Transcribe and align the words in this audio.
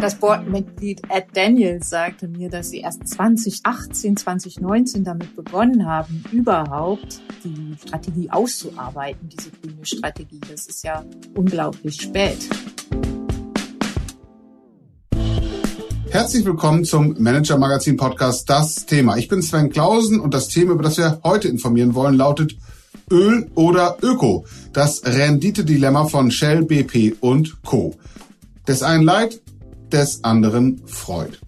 Das 0.00 0.14
Boardmitglied 0.14 1.02
Ed 1.10 1.26
Daniels 1.34 1.90
sagte 1.90 2.26
mir, 2.26 2.48
dass 2.48 2.70
sie 2.70 2.78
erst 2.78 3.06
2018, 3.06 4.16
2019 4.16 5.04
damit 5.04 5.36
begonnen 5.36 5.84
haben, 5.84 6.24
überhaupt 6.32 7.20
die 7.44 7.76
Strategie 7.86 8.30
auszuarbeiten, 8.30 9.28
diese 9.28 9.50
grüne 9.50 9.84
Strategie. 9.84 10.40
Das 10.50 10.66
ist 10.68 10.84
ja 10.84 11.04
unglaublich 11.34 12.00
spät. 12.00 12.38
Herzlich 16.08 16.46
willkommen 16.46 16.86
zum 16.86 17.16
Manager 17.18 17.58
Magazin 17.58 17.98
Podcast 17.98 18.48
Das 18.48 18.86
Thema. 18.86 19.18
Ich 19.18 19.28
bin 19.28 19.42
Sven 19.42 19.68
Klausen 19.68 20.18
und 20.18 20.32
das 20.32 20.48
Thema, 20.48 20.72
über 20.72 20.82
das 20.82 20.96
wir 20.96 21.20
heute 21.24 21.48
informieren 21.48 21.94
wollen, 21.94 22.16
lautet 22.16 22.56
Öl 23.10 23.50
oder 23.54 23.98
Öko. 24.00 24.46
Das 24.72 25.04
Renditedilemma 25.04 26.06
von 26.06 26.30
Shell, 26.30 26.64
BP 26.64 27.16
und 27.20 27.62
Co. 27.64 27.96
Des 28.66 28.82
einen 28.82 29.02
Leid, 29.02 29.42
des 29.92 30.24
anderen 30.24 30.82
freut. 30.86 31.40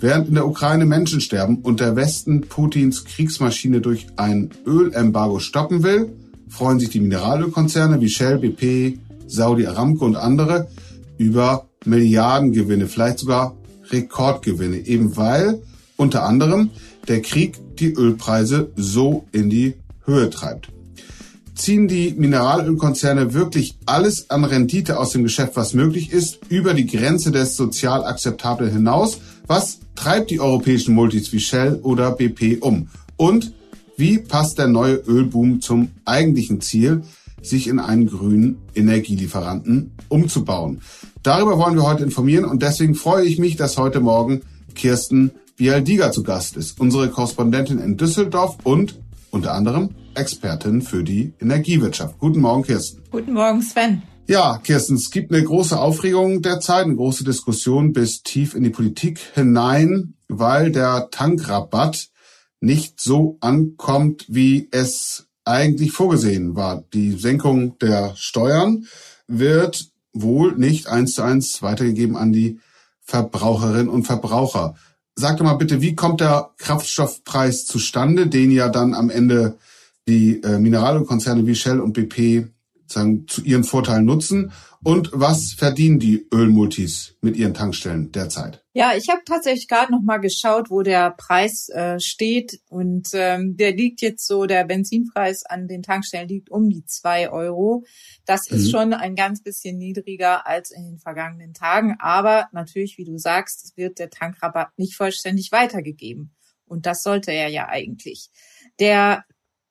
Während 0.00 0.28
in 0.28 0.34
der 0.34 0.46
Ukraine 0.46 0.86
Menschen 0.86 1.20
sterben 1.20 1.58
und 1.58 1.80
der 1.80 1.94
Westen 1.94 2.42
Putins 2.42 3.04
Kriegsmaschine 3.04 3.80
durch 3.80 4.06
ein 4.16 4.50
Ölembargo 4.66 5.40
stoppen 5.40 5.82
will, 5.82 6.12
freuen 6.48 6.80
sich 6.80 6.88
die 6.88 7.00
Mineralölkonzerne 7.00 8.00
wie 8.00 8.08
Shell, 8.08 8.38
BP, 8.38 8.98
Saudi 9.26 9.66
Aramco 9.66 10.06
und 10.06 10.16
andere 10.16 10.68
über 11.18 11.68
Milliardengewinne, 11.84 12.86
vielleicht 12.86 13.18
sogar 13.18 13.56
Rekordgewinne, 13.90 14.78
eben 14.86 15.16
weil 15.16 15.60
unter 15.96 16.24
anderem 16.24 16.70
der 17.08 17.20
Krieg 17.20 17.58
die 17.76 17.92
Ölpreise 17.92 18.70
so 18.76 19.26
in 19.32 19.50
die 19.50 19.74
Höhe 20.04 20.30
treibt 20.30 20.70
ziehen 21.60 21.88
die 21.88 22.14
Mineralölkonzerne 22.16 23.34
wirklich 23.34 23.76
alles 23.86 24.30
an 24.30 24.44
Rendite 24.44 24.98
aus 24.98 25.10
dem 25.10 25.22
Geschäft, 25.22 25.56
was 25.56 25.74
möglich 25.74 26.10
ist, 26.12 26.40
über 26.48 26.74
die 26.74 26.86
Grenze 26.86 27.30
des 27.30 27.56
sozial 27.56 28.04
akzeptablen 28.04 28.72
hinaus? 28.72 29.18
Was 29.46 29.80
treibt 29.94 30.30
die 30.30 30.40
europäischen 30.40 30.94
Multis 30.94 31.32
wie 31.32 31.40
Shell 31.40 31.78
oder 31.82 32.12
BP 32.12 32.62
um? 32.62 32.88
Und 33.16 33.52
wie 33.96 34.18
passt 34.18 34.58
der 34.58 34.68
neue 34.68 34.94
Ölboom 34.94 35.60
zum 35.60 35.90
eigentlichen 36.06 36.62
Ziel, 36.62 37.02
sich 37.42 37.68
in 37.68 37.78
einen 37.78 38.06
grünen 38.06 38.58
Energielieferanten 38.74 39.92
umzubauen? 40.08 40.80
Darüber 41.22 41.58
wollen 41.58 41.74
wir 41.74 41.86
heute 41.86 42.04
informieren 42.04 42.46
und 42.46 42.62
deswegen 42.62 42.94
freue 42.94 43.26
ich 43.26 43.38
mich, 43.38 43.56
dass 43.56 43.76
heute 43.76 44.00
Morgen 44.00 44.40
Kirsten 44.74 45.32
Bialdiga 45.58 46.10
zu 46.10 46.22
Gast 46.22 46.56
ist, 46.56 46.80
unsere 46.80 47.10
Korrespondentin 47.10 47.78
in 47.78 47.98
Düsseldorf 47.98 48.56
und 48.64 48.98
unter 49.30 49.54
anderem 49.54 49.90
Expertin 50.14 50.82
für 50.82 51.04
die 51.04 51.34
Energiewirtschaft. 51.40 52.18
Guten 52.18 52.40
Morgen, 52.40 52.62
Kirsten. 52.62 53.02
Guten 53.10 53.32
Morgen, 53.32 53.62
Sven. 53.62 54.02
Ja, 54.26 54.58
Kirsten, 54.62 54.94
es 54.94 55.10
gibt 55.10 55.32
eine 55.32 55.42
große 55.42 55.78
Aufregung 55.78 56.42
derzeit, 56.42 56.84
eine 56.84 56.96
große 56.96 57.24
Diskussion 57.24 57.92
bis 57.92 58.22
tief 58.22 58.54
in 58.54 58.62
die 58.62 58.70
Politik 58.70 59.18
hinein, 59.34 60.14
weil 60.28 60.70
der 60.70 61.08
Tankrabatt 61.10 62.10
nicht 62.60 63.00
so 63.00 63.38
ankommt, 63.40 64.26
wie 64.28 64.68
es 64.70 65.26
eigentlich 65.44 65.92
vorgesehen 65.92 66.54
war. 66.54 66.84
Die 66.94 67.12
Senkung 67.12 67.78
der 67.78 68.14
Steuern 68.14 68.86
wird 69.26 69.88
wohl 70.12 70.56
nicht 70.56 70.86
eins 70.86 71.14
zu 71.14 71.22
eins 71.22 71.62
weitergegeben 71.62 72.16
an 72.16 72.32
die 72.32 72.60
Verbraucherinnen 73.00 73.88
und 73.88 74.04
Verbraucher. 74.04 74.76
Sag 75.20 75.36
doch 75.36 75.44
mal 75.44 75.52
bitte, 75.52 75.82
wie 75.82 75.94
kommt 75.94 76.22
der 76.22 76.48
Kraftstoffpreis 76.56 77.66
zustande, 77.66 78.26
den 78.26 78.50
ja 78.50 78.70
dann 78.70 78.94
am 78.94 79.10
Ende 79.10 79.58
die 80.08 80.42
äh, 80.42 80.58
Mineralölkonzerne 80.58 81.46
wie 81.46 81.54
Shell 81.54 81.78
und 81.78 81.92
BP 81.92 82.48
sagen, 82.86 83.26
zu 83.28 83.42
ihren 83.42 83.64
Vorteilen 83.64 84.06
nutzen? 84.06 84.50
Und 84.82 85.10
was 85.12 85.52
verdienen 85.52 85.98
die 85.98 86.26
Ölmultis 86.32 87.16
mit 87.20 87.36
ihren 87.36 87.52
Tankstellen 87.52 88.12
derzeit? 88.12 88.64
Ja, 88.72 88.94
ich 88.96 89.10
habe 89.10 89.20
tatsächlich 89.26 89.68
gerade 89.68 89.92
noch 89.92 90.00
mal 90.00 90.16
geschaut, 90.18 90.70
wo 90.70 90.80
der 90.80 91.10
Preis 91.10 91.68
äh, 91.68 92.00
steht 92.00 92.60
und 92.70 93.08
ähm, 93.12 93.58
der 93.58 93.72
liegt 93.72 94.00
jetzt 94.00 94.26
so, 94.26 94.46
der 94.46 94.64
Benzinpreis 94.64 95.44
an 95.44 95.68
den 95.68 95.82
Tankstellen 95.82 96.28
liegt 96.28 96.50
um 96.50 96.70
die 96.70 96.86
zwei 96.86 97.30
Euro. 97.30 97.84
Das 98.24 98.50
mhm. 98.50 98.56
ist 98.56 98.70
schon 98.70 98.94
ein 98.94 99.16
ganz 99.16 99.42
bisschen 99.42 99.76
niedriger 99.76 100.46
als 100.46 100.70
in 100.70 100.84
den 100.84 100.98
vergangenen 100.98 101.52
Tagen, 101.52 101.96
aber 101.98 102.48
natürlich, 102.52 102.96
wie 102.96 103.04
du 103.04 103.18
sagst, 103.18 103.76
wird 103.76 103.98
der 103.98 104.08
Tankrabatt 104.08 104.70
nicht 104.78 104.94
vollständig 104.94 105.52
weitergegeben 105.52 106.32
und 106.64 106.86
das 106.86 107.02
sollte 107.02 107.32
er 107.32 107.48
ja 107.48 107.68
eigentlich. 107.68 108.30
Der 108.78 109.24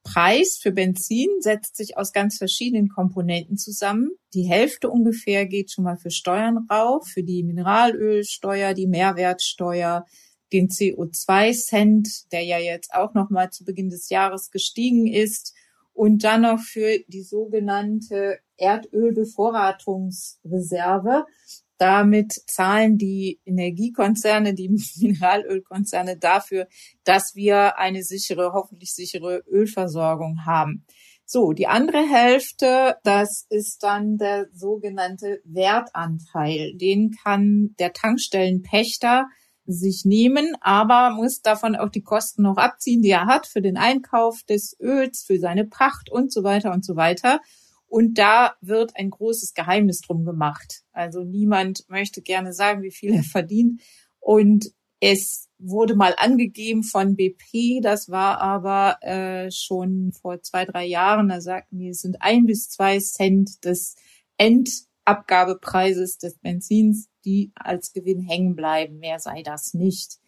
Preis 0.03 0.57
für 0.61 0.71
Benzin 0.71 1.29
setzt 1.39 1.75
sich 1.75 1.97
aus 1.97 2.13
ganz 2.13 2.37
verschiedenen 2.37 2.89
Komponenten 2.89 3.57
zusammen. 3.57 4.11
Die 4.33 4.43
Hälfte 4.43 4.89
ungefähr 4.89 5.45
geht 5.45 5.71
schon 5.71 5.83
mal 5.83 5.97
für 5.97 6.11
Steuern 6.11 6.67
rauf, 6.69 7.07
für 7.07 7.23
die 7.23 7.43
Mineralölsteuer, 7.43 8.73
die 8.73 8.87
Mehrwertsteuer, 8.87 10.05
den 10.51 10.69
CO2-Cent, 10.69 12.31
der 12.31 12.43
ja 12.43 12.57
jetzt 12.57 12.93
auch 12.93 13.13
noch 13.13 13.29
mal 13.29 13.51
zu 13.51 13.65
Beginn 13.65 13.89
des 13.89 14.09
Jahres 14.09 14.49
gestiegen 14.51 15.07
ist, 15.07 15.53
und 15.93 16.23
dann 16.23 16.43
noch 16.43 16.61
für 16.61 16.99
die 17.09 17.23
sogenannte 17.23 18.39
Erdölbevorratungsreserve. 18.55 21.25
Damit 21.79 22.33
zahlen 22.45 22.97
die 22.97 23.39
Energiekonzerne, 23.45 24.53
die 24.53 24.69
Mineralölkonzerne 24.99 26.17
dafür, 26.17 26.67
dass 27.03 27.35
wir 27.35 27.79
eine 27.79 28.03
sichere, 28.03 28.51
hoffentlich 28.53 28.93
sichere 28.93 29.43
Ölversorgung 29.47 30.45
haben. 30.45 30.85
So, 31.25 31.53
die 31.53 31.67
andere 31.67 31.99
Hälfte, 31.99 32.97
das 33.03 33.45
ist 33.49 33.83
dann 33.83 34.17
der 34.17 34.47
sogenannte 34.51 35.41
Wertanteil. 35.45 36.73
Den 36.75 37.11
kann 37.11 37.75
der 37.79 37.93
Tankstellenpächter 37.93 39.27
sich 39.65 40.03
nehmen, 40.03 40.55
aber 40.59 41.11
muss 41.11 41.41
davon 41.41 41.75
auch 41.75 41.89
die 41.89 42.01
Kosten 42.01 42.41
noch 42.41 42.57
abziehen, 42.57 43.01
die 43.01 43.11
er 43.11 43.27
hat 43.27 43.47
für 43.47 43.61
den 43.61 43.77
Einkauf 43.77 44.43
des 44.43 44.75
Öls, 44.81 45.23
für 45.25 45.39
seine 45.39 45.65
Pacht 45.65 46.11
und 46.11 46.33
so 46.33 46.43
weiter 46.43 46.73
und 46.73 46.83
so 46.83 46.95
weiter. 46.95 47.39
Und 47.89 48.19
da 48.19 48.53
wird 48.61 48.95
ein 48.95 49.09
großes 49.09 49.53
Geheimnis 49.55 50.01
drum 50.01 50.23
gemacht. 50.23 50.83
Also 50.91 51.23
niemand 51.23 51.89
möchte 51.89 52.21
gerne 52.21 52.53
sagen, 52.53 52.83
wie 52.83 52.91
viel 52.91 53.13
er 53.13 53.23
verdient. 53.23 53.81
Und 54.19 54.71
es 54.99 55.49
wurde 55.57 55.95
mal 55.95 56.13
angegeben 56.17 56.83
von 56.83 57.15
BP, 57.15 57.81
das 57.81 58.09
war 58.09 58.41
aber 58.41 59.01
äh, 59.01 59.49
schon 59.51 60.11
vor 60.13 60.41
zwei, 60.41 60.65
drei 60.65 60.85
Jahren, 60.85 61.29
da 61.29 61.41
sagten 61.41 61.79
die, 61.79 61.89
es 61.89 62.01
sind 62.01 62.21
ein 62.21 62.45
bis 62.45 62.69
zwei 62.69 62.99
Cent 62.99 63.63
des 63.65 63.95
Endabgabepreises 64.37 66.17
des 66.17 66.37
Benzins, 66.37 67.09
die 67.25 67.51
als 67.55 67.91
Gewinn 67.91 68.21
hängen 68.21 68.55
bleiben. 68.55 68.99
Mehr 68.99 69.19
sei 69.19 69.41
das 69.41 69.73
nicht. 69.73 70.18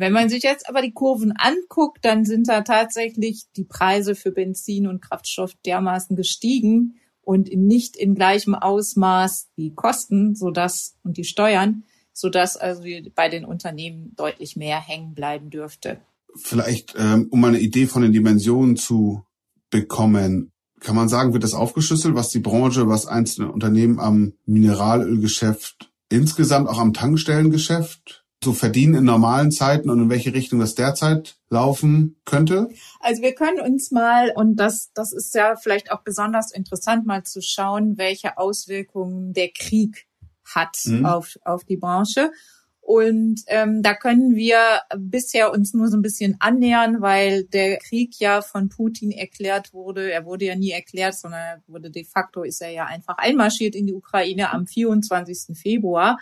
Wenn 0.00 0.14
man 0.14 0.30
sich 0.30 0.42
jetzt 0.42 0.66
aber 0.66 0.80
die 0.80 0.92
Kurven 0.92 1.34
anguckt, 1.36 2.06
dann 2.06 2.24
sind 2.24 2.48
da 2.48 2.62
tatsächlich 2.62 3.44
die 3.54 3.64
Preise 3.64 4.14
für 4.14 4.32
Benzin 4.32 4.86
und 4.86 5.02
Kraftstoff 5.02 5.52
dermaßen 5.66 6.16
gestiegen 6.16 6.94
und 7.20 7.54
nicht 7.54 7.96
in 7.96 8.14
gleichem 8.14 8.54
Ausmaß 8.54 9.50
die 9.58 9.74
Kosten, 9.74 10.34
so 10.34 10.50
dass 10.50 10.96
und 11.04 11.18
die 11.18 11.24
Steuern, 11.24 11.84
so 12.14 12.30
dass 12.30 12.56
also 12.56 12.82
bei 13.14 13.28
den 13.28 13.44
Unternehmen 13.44 14.14
deutlich 14.16 14.56
mehr 14.56 14.80
hängen 14.80 15.12
bleiben 15.12 15.50
dürfte. 15.50 16.00
Vielleicht, 16.34 16.94
ähm, 16.98 17.28
um 17.30 17.44
eine 17.44 17.60
Idee 17.60 17.86
von 17.86 18.00
den 18.00 18.12
Dimensionen 18.12 18.76
zu 18.76 19.22
bekommen, 19.68 20.50
kann 20.80 20.96
man 20.96 21.10
sagen, 21.10 21.34
wird 21.34 21.44
das 21.44 21.52
aufgeschlüsselt, 21.52 22.14
was 22.14 22.30
die 22.30 22.38
Branche, 22.38 22.88
was 22.88 23.04
einzelne 23.04 23.52
Unternehmen 23.52 24.00
am 24.00 24.32
Mineralölgeschäft 24.46 25.90
insgesamt 26.08 26.68
auch 26.68 26.78
am 26.78 26.94
Tankstellengeschäft 26.94 28.24
so 28.42 28.52
verdienen 28.54 28.94
in 28.94 29.04
normalen 29.04 29.50
Zeiten 29.50 29.90
und 29.90 30.00
in 30.00 30.10
welche 30.10 30.32
Richtung 30.32 30.60
das 30.60 30.74
derzeit 30.74 31.36
laufen 31.50 32.16
könnte? 32.24 32.68
Also 33.00 33.22
wir 33.22 33.34
können 33.34 33.60
uns 33.60 33.90
mal, 33.90 34.32
und 34.34 34.56
das, 34.56 34.90
das 34.94 35.12
ist 35.12 35.34
ja 35.34 35.56
vielleicht 35.56 35.92
auch 35.92 36.02
besonders 36.02 36.52
interessant, 36.52 37.06
mal 37.06 37.22
zu 37.24 37.42
schauen, 37.42 37.98
welche 37.98 38.38
Auswirkungen 38.38 39.34
der 39.34 39.50
Krieg 39.50 40.06
hat 40.44 40.76
mhm. 40.84 41.04
auf, 41.04 41.38
auf 41.44 41.64
die 41.64 41.76
Branche. 41.76 42.30
Und 42.80 43.42
ähm, 43.46 43.82
da 43.82 43.94
können 43.94 44.34
wir 44.34 44.58
bisher 44.96 45.52
uns 45.52 45.74
nur 45.74 45.88
so 45.88 45.96
ein 45.96 46.02
bisschen 46.02 46.36
annähern, 46.40 47.00
weil 47.00 47.44
der 47.44 47.76
Krieg 47.76 48.18
ja 48.18 48.42
von 48.42 48.68
Putin 48.68 49.12
erklärt 49.12 49.72
wurde. 49.72 50.10
Er 50.10 50.24
wurde 50.24 50.46
ja 50.46 50.56
nie 50.56 50.70
erklärt, 50.70 51.14
sondern 51.14 51.40
er 51.40 51.62
wurde 51.68 51.90
de 51.90 52.04
facto 52.04 52.42
ist 52.42 52.60
er 52.62 52.70
ja 52.70 52.86
einfach 52.86 53.18
einmarschiert 53.18 53.76
in 53.76 53.86
die 53.86 53.94
Ukraine 53.94 54.50
am 54.50 54.66
24. 54.66 55.56
Februar. 55.56 56.18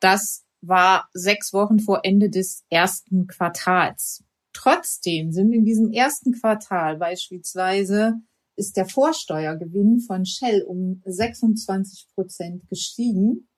Das 0.00 0.44
war 0.60 1.08
sechs 1.12 1.52
Wochen 1.52 1.78
vor 1.78 2.00
Ende 2.04 2.30
des 2.30 2.64
ersten 2.70 3.26
Quartals. 3.26 4.24
Trotzdem 4.52 5.32
sind 5.32 5.52
in 5.52 5.64
diesem 5.64 5.92
ersten 5.92 6.32
Quartal 6.32 6.96
beispielsweise 6.96 8.20
ist 8.56 8.76
der 8.76 8.86
Vorsteuergewinn 8.86 10.00
von 10.00 10.26
Shell 10.26 10.62
um 10.62 11.00
26 11.04 12.08
Prozent 12.12 12.68
gestiegen. 12.68 13.48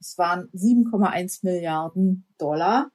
Es 0.00 0.18
waren 0.18 0.48
7,1 0.52 1.44
Milliarden 1.44 2.26
Dollar. 2.38 2.90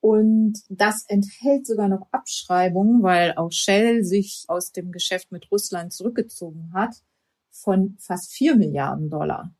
Und 0.00 0.60
das 0.68 1.06
enthält 1.08 1.66
sogar 1.66 1.88
noch 1.88 2.06
Abschreibungen, 2.12 3.02
weil 3.02 3.32
auch 3.36 3.50
Shell 3.50 4.04
sich 4.04 4.44
aus 4.48 4.72
dem 4.72 4.92
Geschäft 4.92 5.32
mit 5.32 5.50
Russland 5.50 5.94
zurückgezogen 5.94 6.70
hat, 6.74 7.02
von 7.50 7.96
fast 7.98 8.30
4 8.32 8.56
Milliarden 8.56 9.08
Dollar. 9.08 9.54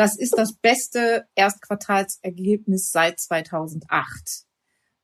Das 0.00 0.16
ist 0.16 0.38
das 0.38 0.54
beste 0.54 1.26
Erstquartalsergebnis 1.34 2.90
seit 2.90 3.20
2008. 3.20 4.46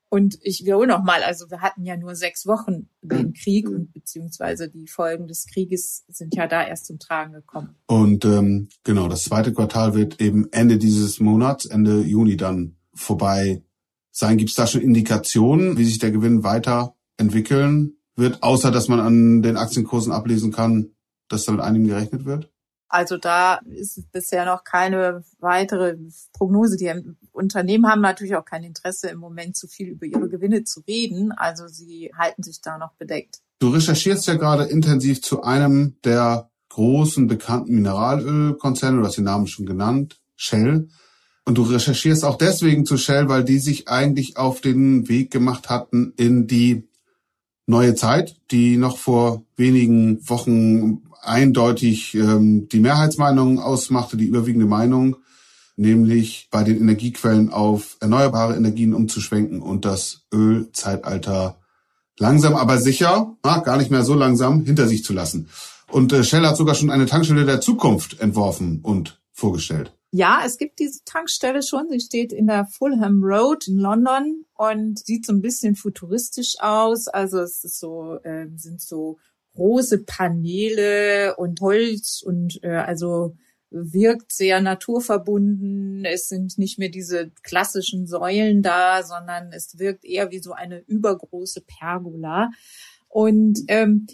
Und 0.09 0.39
ich 0.41 0.65
wiederhole 0.65 0.87
nochmal, 0.87 1.23
also 1.23 1.51
wir 1.51 1.61
hatten 1.61 1.85
ja 1.85 1.99
nur 1.99 2.15
sechs 2.15 2.47
Wochen 2.47 2.89
den 3.03 3.35
Krieg 3.35 3.69
und 3.69 3.93
beziehungsweise 3.93 4.71
die 4.71 4.87
Folgen 4.87 5.27
des 5.27 5.49
Krieges 5.53 6.07
sind 6.09 6.35
ja 6.35 6.47
da 6.47 6.67
erst 6.67 6.87
zum 6.87 6.99
Tragen 6.99 7.35
gekommen. 7.35 7.77
Und 7.87 8.25
ähm, 8.25 8.71
genau, 8.85 9.07
das 9.09 9.25
zweite 9.25 9.53
Quartal 9.53 9.93
wird 9.93 10.19
eben 10.19 10.51
Ende 10.51 10.79
dieses 10.79 11.21
Monats, 11.21 11.67
Ende 11.67 12.01
Juni 12.01 12.39
dann 12.39 12.79
vorbei 12.95 13.63
sein. 14.13 14.39
Gibt 14.39 14.49
es 14.49 14.57
da 14.57 14.67
schon 14.67 14.81
Indikationen, 14.81 15.77
wie 15.77 15.85
sich 15.85 15.99
der 15.99 16.11
Gewinn 16.11 16.43
weiterentwickeln 16.43 17.99
wird, 18.15 18.43
außer 18.43 18.71
dass 18.71 18.89
man 18.89 19.01
an 19.01 19.43
den 19.43 19.59
Aktienkursen 19.59 20.11
ablesen 20.11 20.53
kann, 20.53 20.93
dass 21.29 21.45
da 21.45 21.53
mit 21.53 21.61
einigen 21.61 21.87
gerechnet 21.87 22.25
wird? 22.25 22.51
Also 22.88 23.17
da 23.17 23.61
ist 23.69 24.11
bisher 24.12 24.44
noch 24.44 24.65
keine 24.65 25.25
weitere 25.38 25.97
Prognose. 26.33 26.77
Die 26.77 26.93
Unternehmen 27.33 27.88
haben 27.88 28.00
natürlich 28.00 28.37
auch 28.37 28.44
kein 28.44 28.62
Interesse 28.62 29.09
im 29.09 29.19
Moment 29.19 29.56
zu 29.56 29.67
viel 29.67 29.88
über 29.88 30.06
ihre 30.06 30.29
Gewinne 30.29 30.65
zu 30.65 30.81
reden. 30.87 31.33
Also 31.33 31.67
sie 31.67 32.12
halten 32.17 32.43
sich 32.43 32.61
da 32.61 32.79
noch 32.79 32.93
bedeckt. 32.94 33.41
Du 33.59 33.71
recherchierst 33.71 34.27
ja 34.29 34.35
gerade 34.35 34.65
intensiv 34.65 35.23
zu 35.23 35.43
einem 35.43 35.97
der 36.05 36.50
großen 36.69 37.27
bekannten 37.27 37.75
Mineralölkonzerne, 37.75 38.99
du 38.99 39.06
hast 39.06 39.17
den 39.17 39.25
Namen 39.25 39.47
schon 39.47 39.65
genannt, 39.65 40.21
Shell. 40.37 40.88
Und 41.47 41.56
du 41.56 41.62
recherchierst 41.62 42.25
auch 42.25 42.37
deswegen 42.37 42.85
zu 42.85 42.99
Shell, 42.99 43.29
weil 43.29 43.44
die 43.44 43.61
sich 43.61 43.88
eigentlich 43.88 44.37
auf 44.37 44.61
den 44.61 45.09
Weg 45.09 45.31
gemacht 45.31 45.71
hatten 45.71 46.12
in 46.17 46.47
die 46.47 46.88
neue 47.67 47.95
Zeit, 47.95 48.37
die 48.51 48.77
noch 48.77 48.97
vor 48.97 49.43
wenigen 49.57 50.27
Wochen 50.29 51.03
eindeutig 51.23 52.15
ähm, 52.15 52.69
die 52.69 52.81
Mehrheitsmeinung 52.81 53.59
ausmachte, 53.59 54.17
die 54.17 54.27
überwiegende 54.27 54.67
Meinung, 54.67 55.17
nämlich 55.77 56.49
bei 56.51 56.63
den 56.63 56.79
Energiequellen 56.79 57.51
auf 57.51 57.97
erneuerbare 58.01 58.57
Energien 58.57 58.95
umzuschwenken 58.95 59.61
und 59.61 59.85
das 59.85 60.23
Ölzeitalter 60.33 61.59
langsam 62.19 62.55
aber 62.55 62.79
sicher, 62.79 63.37
na, 63.43 63.59
gar 63.59 63.77
nicht 63.77 63.91
mehr 63.91 64.05
so 64.05 64.15
langsam, 64.15 64.65
hinter 64.65 64.87
sich 64.89 65.05
zu 65.05 65.12
lassen. 65.12 65.49
Und 65.91 66.12
äh, 66.12 66.25
Shell 66.25 66.47
hat 66.47 66.57
sogar 66.57 66.75
schon 66.75 66.91
eine 66.91 67.07
Tankstelle 67.07 67.45
der 67.45 67.61
Zukunft 67.61 68.21
entworfen 68.21 68.81
und 68.83 69.21
vorgestellt. 69.33 69.96
Ja, 70.12 70.43
es 70.47 70.56
gibt 70.56 70.79
diese 70.79 71.05
Tankstelle 71.05 71.62
schon. 71.62 71.88
Sie 71.91 72.00
steht 72.00 72.32
in 72.32 72.47
der 72.47 72.67
Fulham 72.67 73.23
Road 73.23 73.67
in 73.69 73.76
London 73.76 74.44
und 74.55 75.05
sieht 75.05 75.26
so 75.26 75.32
ein 75.32 75.43
bisschen 75.43 75.75
futuristisch 75.75 76.55
aus. 76.61 77.08
Also 77.08 77.41
es 77.41 77.64
ist 77.64 77.81
so, 77.81 78.19
äh, 78.23 78.47
sind 78.56 78.81
so 78.81 79.19
große 79.55 80.05
Paneele 80.05 81.35
und 81.37 81.61
Holz 81.61 82.23
und 82.25 82.62
äh, 82.62 82.76
also 82.76 83.37
wirkt 83.70 84.32
sehr 84.32 84.61
naturverbunden. 84.61 86.05
Es 86.05 86.29
sind 86.29 86.56
nicht 86.56 86.79
mehr 86.79 86.88
diese 86.88 87.31
klassischen 87.43 88.06
Säulen 88.06 88.62
da, 88.62 89.02
sondern 89.02 89.52
es 89.52 89.79
wirkt 89.79 90.05
eher 90.05 90.31
wie 90.31 90.38
so 90.38 90.52
eine 90.52 90.81
übergroße 90.87 91.62
Pergola. 91.67 92.50
Und 93.09 93.61
ähm, 93.69 94.06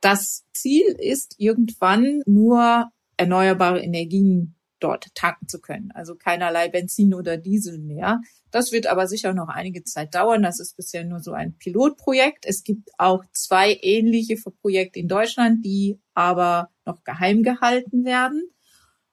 das 0.00 0.44
Ziel 0.52 0.96
ist 0.98 1.34
irgendwann 1.38 2.22
nur 2.26 2.90
erneuerbare 3.16 3.80
Energien 3.80 4.54
dort 4.82 5.14
tanken 5.14 5.48
zu 5.48 5.60
können. 5.60 5.90
Also 5.92 6.14
keinerlei 6.14 6.68
Benzin 6.68 7.14
oder 7.14 7.36
Diesel 7.36 7.78
mehr. 7.78 8.20
Das 8.50 8.72
wird 8.72 8.86
aber 8.86 9.06
sicher 9.06 9.32
noch 9.32 9.48
einige 9.48 9.84
Zeit 9.84 10.14
dauern. 10.14 10.42
Das 10.42 10.60
ist 10.60 10.76
bisher 10.76 11.04
nur 11.04 11.20
so 11.20 11.32
ein 11.32 11.56
Pilotprojekt. 11.56 12.44
Es 12.46 12.62
gibt 12.64 12.90
auch 12.98 13.24
zwei 13.32 13.78
ähnliche 13.82 14.36
Projekte 14.60 14.98
in 14.98 15.08
Deutschland, 15.08 15.64
die 15.64 15.98
aber 16.14 16.70
noch 16.84 17.02
geheim 17.04 17.42
gehalten 17.42 18.04
werden. 18.04 18.50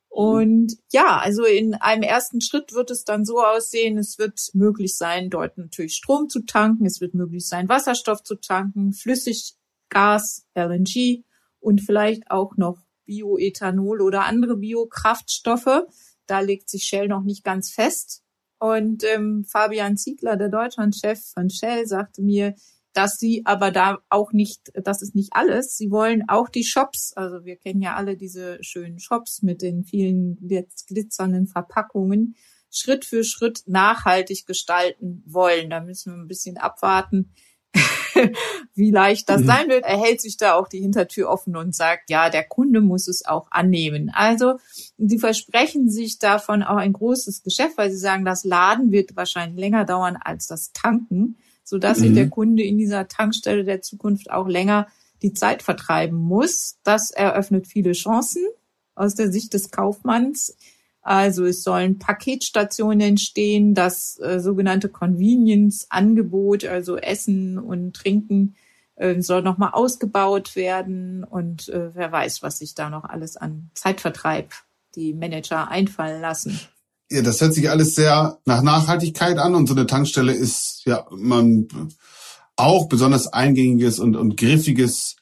Und 0.10 0.76
ja, 0.92 1.20
also 1.20 1.46
in 1.46 1.76
einem 1.76 2.02
ersten 2.02 2.42
Schritt 2.42 2.74
wird 2.74 2.90
es 2.90 3.04
dann 3.04 3.26
so 3.26 3.42
aussehen, 3.44 3.98
es 3.98 4.18
wird 4.18 4.40
möglich 4.54 4.98
sein, 4.98 5.30
dort 5.30 5.58
natürlich 5.58 5.94
Strom 5.94 6.30
zu 6.30 6.42
tanken, 6.42 6.86
es 6.86 7.00
wird 7.00 7.14
möglich 7.14 7.48
sein, 7.48 7.70
Wasserstoff 7.70 8.24
zu 8.24 8.36
tanken, 8.36 8.92
Flüssiggas, 8.92 10.48
LNG 10.56 11.24
und 11.60 11.82
vielleicht 11.82 12.32
auch 12.32 12.58
noch 12.58 12.80
Bioethanol 13.10 14.02
oder 14.02 14.26
andere 14.26 14.56
Biokraftstoffe. 14.56 15.84
Da 16.28 16.40
legt 16.42 16.70
sich 16.70 16.84
Shell 16.84 17.08
noch 17.08 17.24
nicht 17.24 17.44
ganz 17.44 17.72
fest. 17.72 18.24
Und 18.60 19.04
ähm, 19.04 19.46
Fabian 19.50 19.98
Ziegler, 19.98 20.38
der 20.38 20.50
Deutschlandchef 20.50 21.20
von 21.34 21.50
Shell, 21.50 21.88
sagte 21.88 22.22
mir, 22.22 22.54
dass 22.94 23.18
sie 23.18 23.44
aber 23.46 23.72
da 23.72 23.98
auch 24.10 24.32
nicht, 24.32 24.72
das 24.74 25.02
ist 25.02 25.16
nicht 25.16 25.30
alles. 25.32 25.76
Sie 25.76 25.90
wollen 25.90 26.24
auch 26.28 26.50
die 26.50 26.66
Shops, 26.66 27.14
also 27.16 27.46
wir 27.46 27.56
kennen 27.56 27.82
ja 27.82 27.96
alle 27.96 28.18
diese 28.18 28.58
schönen 28.62 29.00
Shops 29.00 29.42
mit 29.42 29.62
den 29.62 29.86
vielen 29.86 30.38
glitzernden 30.88 31.48
Verpackungen, 31.48 32.36
Schritt 32.72 33.06
für 33.06 33.24
Schritt 33.24 33.64
nachhaltig 33.66 34.46
gestalten 34.46 35.24
wollen. 35.26 35.70
Da 35.70 35.80
müssen 35.80 36.14
wir 36.14 36.22
ein 36.22 36.28
bisschen 36.28 36.58
abwarten, 36.58 37.32
wie 38.74 38.92
leicht 38.92 39.30
das 39.30 39.42
mhm. 39.42 39.46
sein 39.46 39.70
wird. 39.70 39.86
Er 39.86 40.00
hält 40.00 40.22
sich 40.22 40.38
da 40.38 40.54
auch 40.54 40.68
die 40.68 40.80
Hintertür 40.80 41.30
offen 41.30 41.56
und 41.56 41.76
sagt, 41.76 42.10
ja, 42.10 42.30
der 42.30 42.44
Kunde 42.44 42.82
muss 42.82 43.08
es 43.08 43.26
auch 43.26 43.48
annehmen. 43.52 44.12
Also, 44.14 44.60
sie 44.98 45.20
versprechen 45.20 45.90
sich 45.90 46.20
davon 46.20 46.64
auch 46.64 46.78
ein 46.78 46.94
großes 46.94 47.44
Geschäft, 47.44 47.78
weil 47.78 47.92
sie 47.92 47.98
sagen, 47.98 48.26
das 48.26 48.44
Laden 48.44 48.92
wird 48.92 49.16
wahrscheinlich 49.16 49.60
länger 49.60 49.86
dauern 49.86 50.18
als 50.20 50.48
das 50.48 50.72
Tanken, 50.74 51.38
sodass 51.64 52.00
mhm. 52.00 52.04
sich 52.04 52.14
der 52.14 52.30
Kunde 52.30 52.64
in 52.64 52.78
dieser 52.78 53.08
Tankstelle 53.08 53.64
der 53.64 53.82
Zukunft 53.82 54.32
auch 54.32 54.48
länger 54.48 54.88
die 55.22 55.34
Zeit 55.34 55.62
vertreiben 55.62 56.18
muss. 56.18 56.78
Das 56.84 57.12
eröffnet 57.12 57.68
viele 57.68 57.92
Chancen 57.92 58.44
aus 58.96 59.16
der 59.16 59.32
Sicht 59.32 59.54
des 59.54 59.72
Kaufmanns. 59.72 60.56
Also 61.02 61.46
es 61.46 61.64
sollen 61.64 61.98
Paketstationen 61.98 63.02
entstehen, 63.02 63.74
das 63.74 64.20
äh, 64.20 64.40
sogenannte 64.40 64.90
Convenience-Angebot, 64.90 66.66
also 66.66 66.98
Essen 66.98 67.58
und 67.58 67.96
Trinken, 67.96 68.56
äh, 68.96 69.22
soll 69.22 69.42
nochmal 69.42 69.72
ausgebaut 69.74 70.56
werden 70.56 71.24
und 71.24 71.70
äh, 71.70 71.96
wer 71.96 72.12
weiß, 72.12 72.44
was 72.44 72.60
sich 72.60 72.76
da 72.76 72.90
noch 72.90 73.06
alles 73.06 73.38
an 73.38 73.70
Zeitvertreib 73.74 74.52
die 74.96 75.14
Manager 75.14 75.70
einfallen 75.70 76.22
lassen. 76.22 76.60
Ja, 77.10 77.22
das 77.22 77.42
hört 77.42 77.54
sich 77.54 77.70
alles 77.70 77.96
sehr 77.96 78.40
nach 78.46 78.62
Nachhaltigkeit 78.62 79.38
an 79.38 79.56
und 79.56 79.68
so 79.68 79.74
eine 79.74 79.88
Tankstelle 79.88 80.34
ist 80.34 80.82
ja 80.86 81.08
man 81.12 81.68
auch 82.56 82.90
besonders 82.90 83.28
eingängiges 83.28 84.00
und, 84.00 84.16
und 84.16 84.36
griffiges 84.36 85.16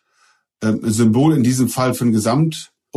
äh, 0.62 0.74
Symbol 0.84 1.36
in 1.36 1.44
diesem 1.44 1.70
Fall 1.70 1.94
für 1.94 2.04
den 2.04 2.14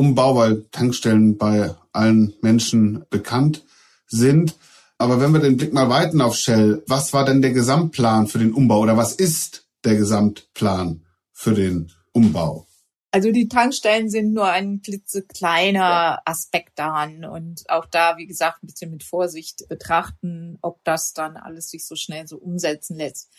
Gesamtumbau, 0.00 0.36
weil 0.36 0.64
Tankstellen 0.70 1.36
bei 1.36 1.74
allen 1.92 2.34
Menschen 2.40 3.04
bekannt 3.10 3.64
sind. 4.06 4.54
Aber 4.96 5.20
wenn 5.20 5.32
wir 5.32 5.40
den 5.40 5.56
Blick 5.56 5.72
mal 5.72 5.90
weiten 5.90 6.20
auf 6.20 6.36
Shell, 6.36 6.82
was 6.86 7.12
war 7.12 7.24
denn 7.24 7.42
der 7.42 7.52
Gesamtplan 7.52 8.26
für 8.26 8.38
den 8.38 8.52
Umbau 8.52 8.80
oder 8.80 8.96
was 8.96 9.14
ist 9.14 9.66
der 9.84 9.96
Gesamtplan 9.96 11.04
für 11.32 11.52
den 11.52 11.92
Umbau? 12.12 12.66
Also 13.12 13.30
die 13.32 13.48
Tankstellen 13.48 14.08
sind 14.08 14.32
nur 14.32 14.46
ein 14.46 14.82
klitzekleiner 14.82 16.22
Aspekt 16.24 16.78
daran 16.78 17.24
und 17.24 17.68
auch 17.68 17.86
da, 17.86 18.16
wie 18.16 18.26
gesagt, 18.26 18.62
ein 18.62 18.68
bisschen 18.68 18.90
mit 18.90 19.02
Vorsicht 19.02 19.68
betrachten, 19.68 20.58
ob 20.62 20.82
das 20.84 21.12
dann 21.12 21.36
alles 21.36 21.70
sich 21.70 21.86
so 21.86 21.96
schnell 21.96 22.26
so 22.26 22.38
umsetzen 22.38 22.96
lässt. 22.96 23.30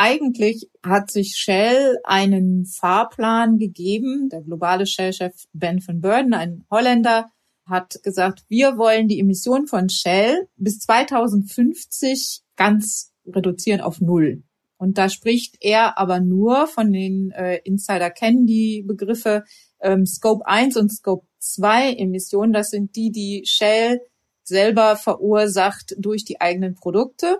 Eigentlich 0.00 0.70
hat 0.86 1.10
sich 1.10 1.34
Shell 1.34 1.98
einen 2.04 2.66
Fahrplan 2.66 3.58
gegeben. 3.58 4.28
Der 4.28 4.42
globale 4.42 4.86
Shell-Chef 4.86 5.34
Ben 5.52 5.84
van 5.84 6.00
Burden, 6.00 6.34
ein 6.34 6.64
Holländer, 6.70 7.26
hat 7.66 8.00
gesagt, 8.04 8.44
wir 8.48 8.78
wollen 8.78 9.08
die 9.08 9.18
Emissionen 9.18 9.66
von 9.66 9.88
Shell 9.88 10.46
bis 10.54 10.78
2050 10.78 12.42
ganz 12.54 13.12
reduzieren 13.26 13.80
auf 13.80 14.00
Null. 14.00 14.44
Und 14.76 14.98
da 14.98 15.08
spricht 15.08 15.56
er 15.60 15.98
aber 15.98 16.20
nur 16.20 16.68
von 16.68 16.92
den 16.92 17.32
äh, 17.32 17.56
Insider 17.64 18.12
kennen 18.12 18.46
die 18.46 18.84
Begriffe 18.86 19.42
ähm, 19.80 20.06
Scope 20.06 20.46
1 20.46 20.76
und 20.76 20.92
Scope 20.92 21.26
2 21.40 21.94
Emissionen. 21.94 22.52
Das 22.52 22.70
sind 22.70 22.94
die, 22.94 23.10
die 23.10 23.42
Shell 23.46 24.00
selber 24.44 24.94
verursacht 24.94 25.96
durch 25.98 26.24
die 26.24 26.40
eigenen 26.40 26.76
Produkte. 26.76 27.38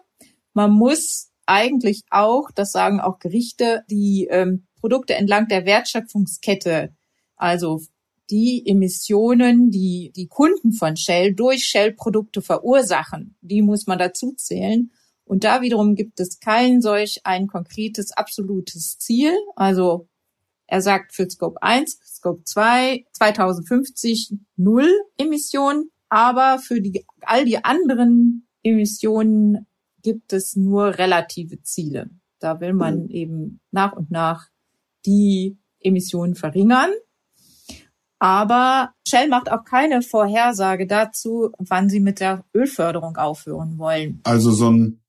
Man 0.55 0.73
muss 0.73 1.27
eigentlich 1.49 2.02
auch, 2.11 2.50
das 2.50 2.73
sagen 2.73 3.00
auch 3.00 3.19
Gerichte, 3.19 3.85
die 3.90 4.28
ähm, 4.31 4.67
Produkte 4.81 5.14
entlang 5.14 5.49
der 5.49 5.64
Wertschöpfungskette, 5.64 6.95
also 7.37 7.81
die 8.31 8.67
Emissionen, 8.67 9.71
die 9.71 10.12
die 10.14 10.28
Kunden 10.28 10.73
von 10.73 10.97
Shell 10.97 11.35
durch 11.35 11.64
Shell-Produkte 11.64 12.43
verursachen, 12.43 13.37
die 13.40 13.62
muss 13.62 13.87
man 13.87 13.99
dazu 13.99 14.33
zählen. 14.33 14.90
Und 15.25 15.45
da 15.45 15.62
wiederum 15.62 15.95
gibt 15.95 16.21
es 16.21 16.40
kein 16.40 16.81
solch 16.81 17.21
ein 17.25 17.47
konkretes, 17.47 18.12
absolutes 18.12 18.99
Ziel. 18.99 19.33
Also 19.57 20.09
er 20.67 20.83
sagt 20.83 21.14
für 21.14 21.28
Scope 21.28 21.62
1, 21.62 21.99
Scope 22.05 22.45
2, 22.45 23.07
2050 23.12 24.35
null 24.57 24.90
Emissionen, 25.17 25.90
aber 26.11 26.59
für 26.59 26.81
die, 26.81 27.07
all 27.23 27.45
die 27.45 27.64
anderen 27.64 28.47
Emissionen 28.62 29.67
gibt 30.09 30.33
es 30.33 30.57
nur 30.57 30.97
relative 30.97 31.62
Ziele. 31.62 32.09
Da 32.38 32.61
will 32.62 32.73
man 32.73 33.03
mhm. 33.03 33.11
eben 33.11 33.61
nach 33.73 33.93
und 33.93 34.11
nach 34.11 34.47
die 35.05 35.59
Emissionen 35.81 36.35
verringern. 36.35 36.91
Aber 38.19 38.95
Shell 39.07 39.29
macht 39.29 39.53
auch 39.53 39.65
keine 39.65 40.00
Vorhersage 40.00 40.87
dazu, 40.87 41.53
wann 41.59 41.91
sie 41.91 42.00
mit 42.00 42.21
der 42.21 42.47
Ölförderung 42.55 43.19
aufhören 43.19 43.77
wollen. 43.77 44.21
Also 44.25 44.50
so 44.50 44.71
ein 44.71 45.00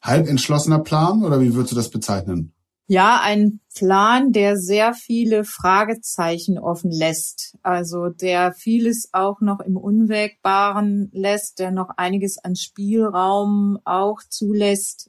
halb 0.00 0.28
entschlossener 0.28 0.78
Plan 0.78 1.24
oder 1.24 1.40
wie 1.40 1.52
würdest 1.54 1.72
du 1.72 1.76
das 1.76 1.90
bezeichnen? 1.90 2.52
Ja, 2.92 3.20
ein 3.22 3.60
Plan, 3.72 4.32
der 4.32 4.56
sehr 4.56 4.94
viele 4.94 5.44
Fragezeichen 5.44 6.58
offen 6.58 6.90
lässt. 6.90 7.56
Also 7.62 8.08
der 8.08 8.52
vieles 8.52 9.10
auch 9.12 9.40
noch 9.40 9.60
im 9.60 9.76
Unwägbaren 9.76 11.08
lässt, 11.12 11.60
der 11.60 11.70
noch 11.70 11.90
einiges 11.90 12.38
an 12.38 12.56
Spielraum 12.56 13.78
auch 13.84 14.18
zulässt. 14.28 15.08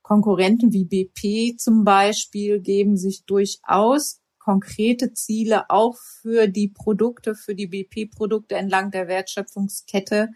Konkurrenten 0.00 0.72
wie 0.72 0.86
BP 0.86 1.58
zum 1.58 1.84
Beispiel 1.84 2.60
geben 2.60 2.96
sich 2.96 3.26
durchaus 3.26 4.22
konkrete 4.38 5.12
Ziele 5.12 5.68
auch 5.68 5.98
für 6.22 6.48
die 6.48 6.68
Produkte, 6.68 7.34
für 7.34 7.54
die 7.54 7.66
BP-Produkte 7.66 8.54
entlang 8.54 8.90
der 8.90 9.06
Wertschöpfungskette. 9.06 10.30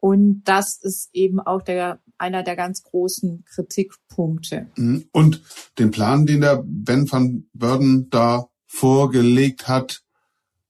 Und 0.00 0.42
das 0.44 0.78
ist 0.80 1.10
eben 1.12 1.40
auch 1.40 1.62
der, 1.62 2.00
einer 2.18 2.42
der 2.42 2.56
ganz 2.56 2.82
großen 2.84 3.44
Kritikpunkte. 3.46 4.68
Mhm. 4.76 5.08
Und 5.12 5.42
den 5.78 5.90
Plan, 5.90 6.26
den 6.26 6.40
der 6.40 6.62
Ben 6.64 7.10
van 7.10 7.46
Burden 7.52 8.08
da 8.10 8.48
vorgelegt 8.66 9.66
hat, 9.66 10.02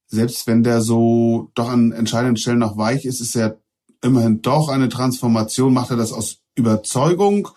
selbst 0.06 0.47
wenn 0.47 0.62
der 0.62 0.80
so 0.80 1.50
doch 1.54 1.68
an 1.68 1.92
entscheidenden 1.92 2.38
Stellen 2.38 2.61
noch 2.61 2.78
weich 2.78 3.04
ist, 3.04 3.20
ist 3.20 3.37
er 3.37 3.61
immerhin 4.02 4.40
doch 4.40 4.68
eine 4.68 4.88
Transformation. 4.88 5.75
Macht 5.75 5.90
er 5.90 5.97
das 5.97 6.12
aus 6.12 6.38
Überzeugung 6.54 7.49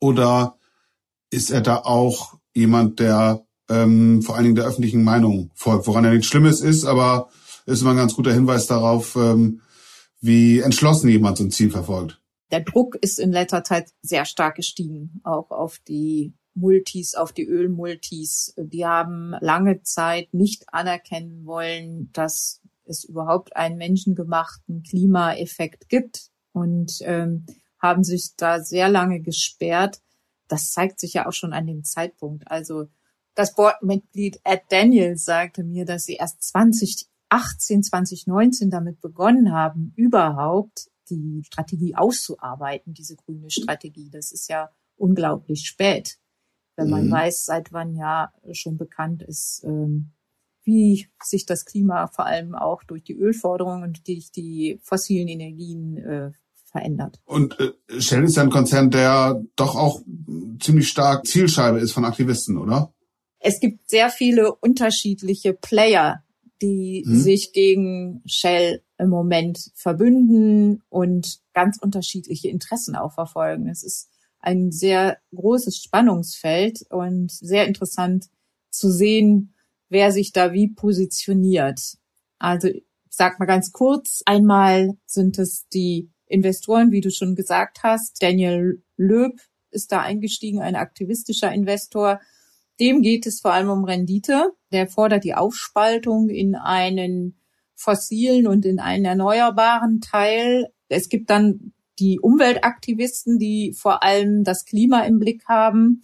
oder 0.00 0.56
ist 1.30 1.50
er 1.50 1.60
da 1.60 1.76
auch 1.76 2.34
jemand, 2.54 2.98
der 2.98 3.44
ähm, 3.68 4.22
vor 4.22 4.34
allen 4.34 4.44
Dingen 4.44 4.56
der 4.56 4.66
öffentlichen 4.66 5.04
Meinung 5.04 5.50
folgt, 5.54 5.86
woran 5.86 6.04
ja 6.04 6.10
nichts 6.10 6.26
Schlimmes 6.26 6.60
ist, 6.60 6.84
aber 6.84 7.28
ist 7.66 7.82
immer 7.82 7.90
ein 7.92 7.96
ganz 7.96 8.14
guter 8.14 8.32
Hinweis 8.32 8.66
darauf, 8.66 9.14
ähm, 9.16 9.60
wie 10.22 10.60
entschlossen 10.60 11.10
jemand 11.10 11.36
so 11.36 11.44
ein 11.44 11.50
Ziel 11.50 11.70
verfolgt. 11.70 12.20
Der 12.50 12.60
Druck 12.60 12.94
ist 12.96 13.18
in 13.18 13.32
letzter 13.32 13.64
Zeit 13.64 13.92
sehr 14.02 14.24
stark 14.24 14.56
gestiegen, 14.56 15.20
auch 15.24 15.50
auf 15.50 15.78
die 15.86 16.32
Multis, 16.54 17.14
auf 17.14 17.32
die 17.32 17.46
Ölmultis. 17.46 18.54
Die 18.56 18.86
haben 18.86 19.34
lange 19.40 19.82
Zeit 19.82 20.32
nicht 20.32 20.64
anerkennen 20.72 21.44
wollen, 21.44 22.10
dass 22.12 22.60
es 22.84 23.04
überhaupt 23.04 23.56
einen 23.56 23.78
menschengemachten 23.78 24.82
Klimaeffekt 24.82 25.88
gibt 25.88 26.30
und 26.52 26.98
ähm, 27.02 27.46
haben 27.78 28.04
sich 28.04 28.36
da 28.36 28.60
sehr 28.60 28.88
lange 28.88 29.20
gesperrt. 29.20 30.00
Das 30.46 30.72
zeigt 30.72 31.00
sich 31.00 31.14
ja 31.14 31.26
auch 31.26 31.32
schon 31.32 31.52
an 31.52 31.66
dem 31.66 31.84
Zeitpunkt. 31.84 32.48
Also 32.48 32.88
das 33.34 33.54
Boardmitglied 33.54 34.40
Ed 34.44 34.62
Daniels 34.68 35.24
sagte 35.24 35.64
mir, 35.64 35.86
dass 35.86 36.04
sie 36.04 36.14
erst 36.14 36.42
2018, 37.32 37.82
2019 37.82 38.70
damit 38.70 39.00
begonnen 39.00 39.52
haben, 39.52 39.92
überhaupt 39.96 40.90
die 41.10 41.42
Strategie 41.44 41.94
auszuarbeiten, 41.94 42.94
diese 42.94 43.16
grüne 43.16 43.50
Strategie. 43.50 44.10
Das 44.10 44.32
ist 44.32 44.48
ja 44.48 44.70
unglaublich 44.96 45.66
spät, 45.66 46.18
wenn 46.76 46.90
man 46.90 47.06
mhm. 47.06 47.12
weiß, 47.12 47.44
seit 47.44 47.72
wann 47.72 47.94
ja 47.94 48.32
schon 48.52 48.76
bekannt 48.76 49.22
ist, 49.22 49.62
ähm, 49.64 50.12
wie 50.62 51.08
sich 51.22 51.44
das 51.44 51.64
Klima 51.64 52.06
vor 52.06 52.26
allem 52.26 52.54
auch 52.54 52.84
durch 52.84 53.02
die 53.02 53.16
Ölforderung 53.16 53.82
und 53.82 54.06
durch 54.06 54.30
die 54.30 54.78
fossilen 54.82 55.28
Energien 55.28 55.96
äh, 55.96 56.30
verändert. 56.70 57.20
Und 57.24 57.58
äh, 57.58 58.00
Shell 58.00 58.24
ist 58.24 58.36
ja 58.36 58.42
ein 58.42 58.50
Konzern, 58.50 58.90
der 58.90 59.42
doch 59.56 59.74
auch 59.74 60.02
ziemlich 60.60 60.88
stark 60.88 61.26
Zielscheibe 61.26 61.80
ist 61.80 61.92
von 61.92 62.04
Aktivisten, 62.04 62.56
oder? 62.58 62.92
es 63.42 63.60
gibt 63.60 63.90
sehr 63.90 64.08
viele 64.08 64.54
unterschiedliche 64.54 65.52
Player, 65.52 66.22
die 66.62 67.04
mhm. 67.06 67.18
sich 67.18 67.52
gegen 67.52 68.22
Shell 68.24 68.82
im 68.98 69.08
Moment 69.08 69.70
verbünden 69.74 70.82
und 70.88 71.40
ganz 71.52 71.78
unterschiedliche 71.78 72.48
Interessen 72.48 72.94
auch 72.94 73.12
verfolgen. 73.12 73.68
Es 73.68 73.82
ist 73.82 74.08
ein 74.38 74.70
sehr 74.72 75.18
großes 75.34 75.82
Spannungsfeld 75.82 76.86
und 76.90 77.30
sehr 77.30 77.66
interessant 77.66 78.28
zu 78.70 78.90
sehen, 78.90 79.54
wer 79.88 80.12
sich 80.12 80.32
da 80.32 80.52
wie 80.52 80.68
positioniert. 80.68 81.98
Also 82.38 82.68
ich 82.68 82.84
sag 83.10 83.38
mal 83.38 83.46
ganz 83.46 83.72
kurz, 83.72 84.22
einmal 84.24 84.96
sind 85.04 85.38
es 85.38 85.68
die 85.68 86.10
Investoren, 86.26 86.92
wie 86.92 87.02
du 87.02 87.10
schon 87.10 87.34
gesagt 87.34 87.82
hast. 87.82 88.22
Daniel 88.22 88.82
Löb 88.96 89.40
ist 89.70 89.92
da 89.92 90.00
eingestiegen, 90.00 90.60
ein 90.60 90.76
aktivistischer 90.76 91.52
Investor, 91.52 92.20
dem 92.80 93.02
geht 93.02 93.26
es 93.26 93.40
vor 93.40 93.52
allem 93.52 93.70
um 93.70 93.84
Rendite. 93.84 94.52
Der 94.72 94.88
fordert 94.88 95.24
die 95.24 95.34
Aufspaltung 95.34 96.28
in 96.28 96.54
einen 96.54 97.36
fossilen 97.74 98.46
und 98.46 98.64
in 98.64 98.80
einen 98.80 99.04
erneuerbaren 99.04 100.00
Teil. 100.00 100.68
Es 100.88 101.08
gibt 101.08 101.30
dann 101.30 101.72
die 101.98 102.20
Umweltaktivisten, 102.20 103.38
die 103.38 103.74
vor 103.78 104.02
allem 104.02 104.44
das 104.44 104.64
Klima 104.64 105.02
im 105.02 105.18
Blick 105.18 105.44
haben. 105.46 106.02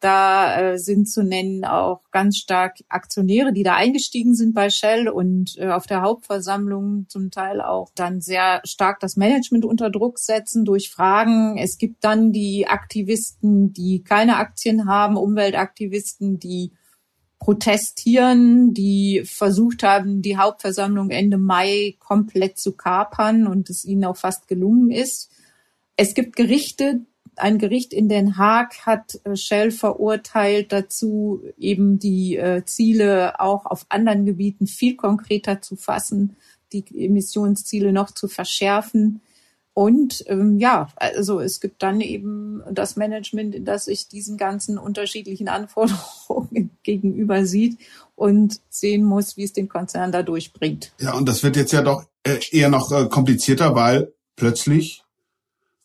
Da 0.00 0.60
äh, 0.60 0.78
sind 0.78 1.08
zu 1.08 1.22
nennen 1.22 1.64
auch 1.64 2.02
ganz 2.10 2.36
stark 2.36 2.76
Aktionäre, 2.88 3.52
die 3.52 3.62
da 3.62 3.76
eingestiegen 3.76 4.34
sind 4.34 4.54
bei 4.54 4.68
Shell 4.68 5.08
und 5.08 5.56
äh, 5.56 5.68
auf 5.68 5.86
der 5.86 6.02
Hauptversammlung 6.02 7.06
zum 7.08 7.30
Teil 7.30 7.62
auch 7.62 7.90
dann 7.94 8.20
sehr 8.20 8.60
stark 8.64 9.00
das 9.00 9.16
Management 9.16 9.64
unter 9.64 9.88
Druck 9.88 10.18
setzen 10.18 10.66
durch 10.66 10.90
Fragen. 10.90 11.56
Es 11.56 11.78
gibt 11.78 12.04
dann 12.04 12.30
die 12.30 12.66
Aktivisten, 12.68 13.72
die 13.72 14.02
keine 14.04 14.36
Aktien 14.36 14.86
haben, 14.86 15.16
Umweltaktivisten, 15.16 16.38
die 16.38 16.72
protestieren, 17.38 18.72
die 18.72 19.22
versucht 19.24 19.82
haben, 19.82 20.22
die 20.22 20.36
Hauptversammlung 20.36 21.10
Ende 21.10 21.38
Mai 21.38 21.96
komplett 21.98 22.58
zu 22.58 22.72
kapern 22.72 23.46
und 23.46 23.70
es 23.70 23.84
ihnen 23.84 24.04
auch 24.04 24.16
fast 24.16 24.48
gelungen 24.48 24.90
ist. 24.90 25.30
Es 25.96 26.14
gibt 26.14 26.36
Gerichte, 26.36 27.00
ein 27.36 27.58
Gericht 27.58 27.92
in 27.92 28.08
Den 28.08 28.38
Haag 28.38 28.86
hat 28.86 29.20
äh, 29.24 29.36
Shell 29.36 29.70
verurteilt 29.70 30.72
dazu, 30.72 31.42
eben 31.58 31.98
die 31.98 32.36
äh, 32.36 32.64
Ziele 32.64 33.40
auch 33.40 33.66
auf 33.66 33.86
anderen 33.90 34.24
Gebieten 34.24 34.66
viel 34.66 34.96
konkreter 34.96 35.60
zu 35.60 35.76
fassen, 35.76 36.36
die 36.72 36.84
Emissionsziele 36.94 37.92
noch 37.92 38.10
zu 38.10 38.28
verschärfen. 38.28 39.20
Und 39.78 40.24
ähm, 40.28 40.58
ja, 40.58 40.88
also 40.96 41.38
es 41.38 41.60
gibt 41.60 41.82
dann 41.82 42.00
eben 42.00 42.62
das 42.70 42.96
Management, 42.96 43.68
das 43.68 43.84
sich 43.84 44.08
diesen 44.08 44.38
ganzen 44.38 44.78
unterschiedlichen 44.78 45.48
Anforderungen 45.48 46.70
gegenüber 46.82 47.44
sieht 47.44 47.76
und 48.14 48.58
sehen 48.70 49.04
muss, 49.04 49.36
wie 49.36 49.44
es 49.44 49.52
den 49.52 49.68
Konzern 49.68 50.12
da 50.12 50.22
durchbringt. 50.22 50.94
Ja, 50.98 51.12
und 51.12 51.28
das 51.28 51.42
wird 51.42 51.56
jetzt 51.56 51.74
ja 51.74 51.82
doch 51.82 52.06
äh, 52.22 52.38
eher 52.52 52.70
noch 52.70 52.88
komplizierter, 53.10 53.74
weil 53.74 54.14
plötzlich 54.34 55.04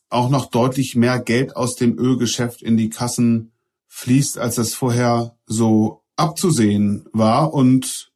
auch 0.10 0.30
noch 0.30 0.46
deutlich 0.46 0.96
mehr 0.96 1.20
Geld 1.20 1.58
aus 1.58 1.76
dem 1.76 2.00
Ölgeschäft 2.00 2.62
in 2.62 2.78
die 2.78 2.90
Kassen 2.90 3.52
fließt, 3.90 4.38
als 4.38 4.56
das 4.56 4.74
vorher 4.74 5.36
so 5.48 6.02
abzusehen 6.16 7.10
war. 7.12 7.54
Und 7.54 8.11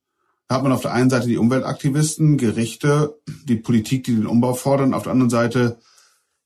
hat 0.49 0.63
man 0.63 0.71
auf 0.71 0.81
der 0.81 0.93
einen 0.93 1.09
Seite 1.09 1.27
die 1.27 1.37
Umweltaktivisten, 1.37 2.37
Gerichte, 2.37 3.19
die 3.45 3.55
Politik, 3.55 4.03
die 4.03 4.15
den 4.15 4.27
Umbau 4.27 4.53
fordern, 4.53 4.93
auf 4.93 5.03
der 5.03 5.11
anderen 5.11 5.29
Seite 5.29 5.79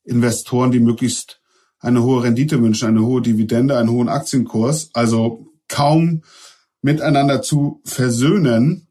Investoren, 0.04 0.70
die 0.70 0.80
möglichst 0.80 1.40
eine 1.78 2.02
hohe 2.02 2.22
Rendite 2.22 2.62
wünschen, 2.62 2.88
eine 2.88 3.04
hohe 3.04 3.22
Dividende, 3.22 3.76
einen 3.76 3.90
hohen 3.90 4.08
Aktienkurs. 4.08 4.90
Also 4.94 5.46
kaum 5.68 6.22
miteinander 6.82 7.42
zu 7.42 7.80
versöhnen. 7.84 8.86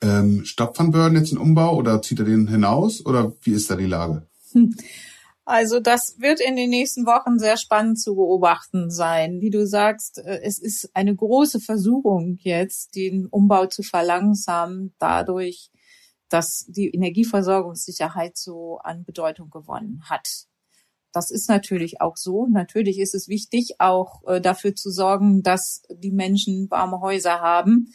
Ähm, 0.00 0.44
stoppt 0.44 0.78
Van 0.78 0.90
Burden 0.90 1.16
jetzt 1.16 1.32
den 1.32 1.38
Umbau 1.38 1.76
oder 1.76 2.02
zieht 2.02 2.18
er 2.18 2.26
den 2.26 2.48
hinaus 2.48 3.04
oder 3.04 3.32
wie 3.42 3.52
ist 3.52 3.70
da 3.70 3.76
die 3.76 3.86
Lage? 3.86 4.26
Hm. 4.52 4.74
Also 5.46 5.78
das 5.78 6.18
wird 6.18 6.40
in 6.40 6.56
den 6.56 6.70
nächsten 6.70 7.04
Wochen 7.04 7.38
sehr 7.38 7.58
spannend 7.58 8.00
zu 8.00 8.14
beobachten 8.14 8.90
sein. 8.90 9.42
Wie 9.42 9.50
du 9.50 9.66
sagst, 9.66 10.18
äh, 10.18 10.40
es 10.42 10.58
ist 10.58 10.90
eine 10.94 11.14
große 11.14 11.60
Versuchung 11.60 12.38
jetzt, 12.40 12.94
den 12.94 13.26
Umbau 13.26 13.66
zu 13.66 13.82
verlangsamen, 13.82 14.94
dadurch, 14.98 15.70
dass 16.30 16.64
die 16.68 16.88
Energieversorgungssicherheit 16.88 18.38
so 18.38 18.78
an 18.78 19.04
Bedeutung 19.04 19.50
gewonnen 19.50 20.04
hat. 20.08 20.46
Das 21.12 21.30
ist 21.30 21.48
natürlich 21.48 22.00
auch 22.00 22.16
so. 22.16 22.46
Natürlich 22.46 22.98
ist 22.98 23.14
es 23.14 23.28
wichtig, 23.28 23.76
auch 23.80 24.22
äh, 24.26 24.40
dafür 24.40 24.74
zu 24.74 24.90
sorgen, 24.90 25.42
dass 25.42 25.82
die 25.90 26.10
Menschen 26.10 26.70
warme 26.70 27.00
Häuser 27.00 27.40
haben. 27.40 27.92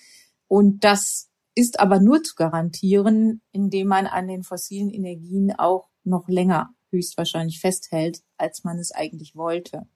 Und 0.47 0.83
das 0.83 1.29
ist 1.55 1.79
aber 1.79 1.99
nur 1.99 2.21
zu 2.21 2.35
garantieren, 2.35 3.41
indem 3.51 3.87
man 3.87 4.05
an 4.05 4.27
den 4.27 4.43
fossilen 4.43 4.89
Energien 4.91 5.51
auch 5.57 5.89
noch 6.03 6.29
länger 6.29 6.69
höchstwahrscheinlich 6.91 7.59
festhält, 7.59 8.21
als 8.37 8.63
man 8.63 8.79
es 8.79 8.91
eigentlich 8.91 9.35
wollte. 9.35 9.87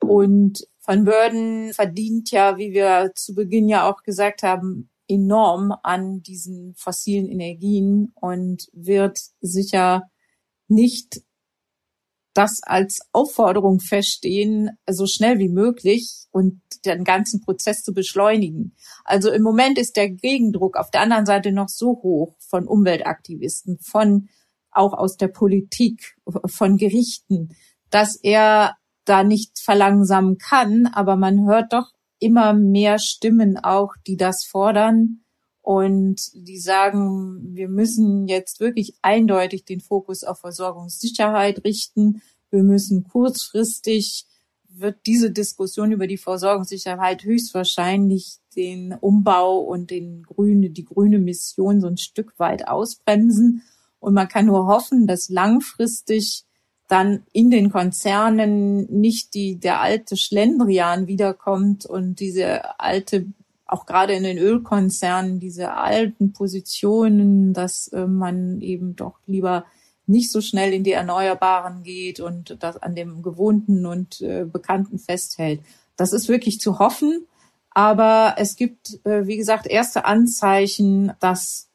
Und 0.00 0.66
Van 0.84 1.04
Burden 1.04 1.72
verdient 1.72 2.30
ja, 2.30 2.58
wie 2.58 2.72
wir 2.72 3.12
zu 3.14 3.34
Beginn 3.34 3.68
ja 3.68 3.90
auch 3.90 4.02
gesagt 4.02 4.42
haben, 4.42 4.90
enorm 5.08 5.74
an 5.82 6.22
diesen 6.22 6.74
fossilen 6.76 7.28
Energien 7.28 8.12
und 8.14 8.68
wird 8.72 9.18
sicher 9.40 10.02
nicht 10.68 11.22
das 12.34 12.60
als 12.64 13.00
Aufforderung 13.12 13.80
verstehen, 13.80 14.70
so 14.90 15.06
schnell 15.06 15.38
wie 15.38 15.48
möglich 15.48 16.26
und 16.32 16.60
den 16.84 17.04
ganzen 17.04 17.40
Prozess 17.40 17.82
zu 17.82 17.94
beschleunigen. 17.94 18.74
Also 19.04 19.30
im 19.30 19.42
Moment 19.42 19.78
ist 19.78 19.96
der 19.96 20.10
Gegendruck 20.10 20.76
auf 20.76 20.90
der 20.90 21.02
anderen 21.02 21.26
Seite 21.26 21.52
noch 21.52 21.68
so 21.68 22.00
hoch 22.02 22.34
von 22.40 22.66
Umweltaktivisten, 22.66 23.78
von 23.78 24.28
auch 24.74 24.92
aus 24.92 25.16
der 25.16 25.28
Politik, 25.28 26.16
von 26.46 26.76
Gerichten, 26.76 27.54
dass 27.90 28.18
er 28.22 28.76
da 29.04 29.22
nicht 29.22 29.58
verlangsamen 29.58 30.38
kann, 30.38 30.86
aber 30.86 31.16
man 31.16 31.46
hört 31.46 31.72
doch 31.72 31.92
immer 32.18 32.54
mehr 32.54 32.98
Stimmen 32.98 33.58
auch, 33.58 33.92
die 34.06 34.16
das 34.16 34.44
fordern 34.44 35.20
und 35.60 36.20
die 36.34 36.58
sagen, 36.58 37.54
wir 37.54 37.68
müssen 37.68 38.28
jetzt 38.28 38.60
wirklich 38.60 38.96
eindeutig 39.02 39.64
den 39.64 39.80
Fokus 39.80 40.24
auf 40.24 40.40
Versorgungssicherheit 40.40 41.64
richten. 41.64 42.22
Wir 42.50 42.62
müssen 42.62 43.04
kurzfristig 43.04 44.26
wird 44.76 45.06
diese 45.06 45.30
Diskussion 45.30 45.92
über 45.92 46.06
die 46.06 46.18
Versorgungssicherheit 46.18 47.24
höchstwahrscheinlich 47.24 48.38
den 48.56 48.92
Umbau 49.00 49.60
und 49.60 49.90
den 49.90 50.22
grüne, 50.22 50.70
die 50.70 50.84
grüne 50.84 51.18
Mission 51.18 51.80
so 51.80 51.86
ein 51.86 51.96
Stück 51.96 52.38
weit 52.38 52.68
ausbremsen. 52.68 53.62
Und 54.04 54.12
man 54.12 54.28
kann 54.28 54.44
nur 54.44 54.66
hoffen, 54.66 55.06
dass 55.06 55.30
langfristig 55.30 56.44
dann 56.88 57.22
in 57.32 57.50
den 57.50 57.70
Konzernen 57.70 58.84
nicht 58.92 59.32
die, 59.32 59.56
der 59.56 59.80
alte 59.80 60.18
Schlendrian 60.18 61.06
wiederkommt 61.06 61.86
und 61.86 62.20
diese 62.20 62.78
alte, 62.78 63.26
auch 63.66 63.86
gerade 63.86 64.12
in 64.12 64.22
den 64.22 64.36
Ölkonzernen, 64.36 65.40
diese 65.40 65.72
alten 65.72 66.34
Positionen, 66.34 67.54
dass 67.54 67.88
äh, 67.88 68.06
man 68.06 68.60
eben 68.60 68.94
doch 68.94 69.18
lieber 69.26 69.64
nicht 70.06 70.30
so 70.30 70.42
schnell 70.42 70.74
in 70.74 70.84
die 70.84 70.92
Erneuerbaren 70.92 71.82
geht 71.82 72.20
und 72.20 72.58
das 72.60 72.76
an 72.76 72.94
dem 72.94 73.22
Gewohnten 73.22 73.86
und 73.86 74.20
äh, 74.20 74.44
Bekannten 74.44 74.98
festhält. 74.98 75.60
Das 75.96 76.12
ist 76.12 76.28
wirklich 76.28 76.60
zu 76.60 76.78
hoffen. 76.78 77.26
Aber 77.70 78.34
es 78.36 78.54
gibt, 78.54 79.00
äh, 79.04 79.26
wie 79.26 79.38
gesagt, 79.38 79.66
erste 79.66 80.04
Anzeichen, 80.04 81.14
dass 81.20 81.70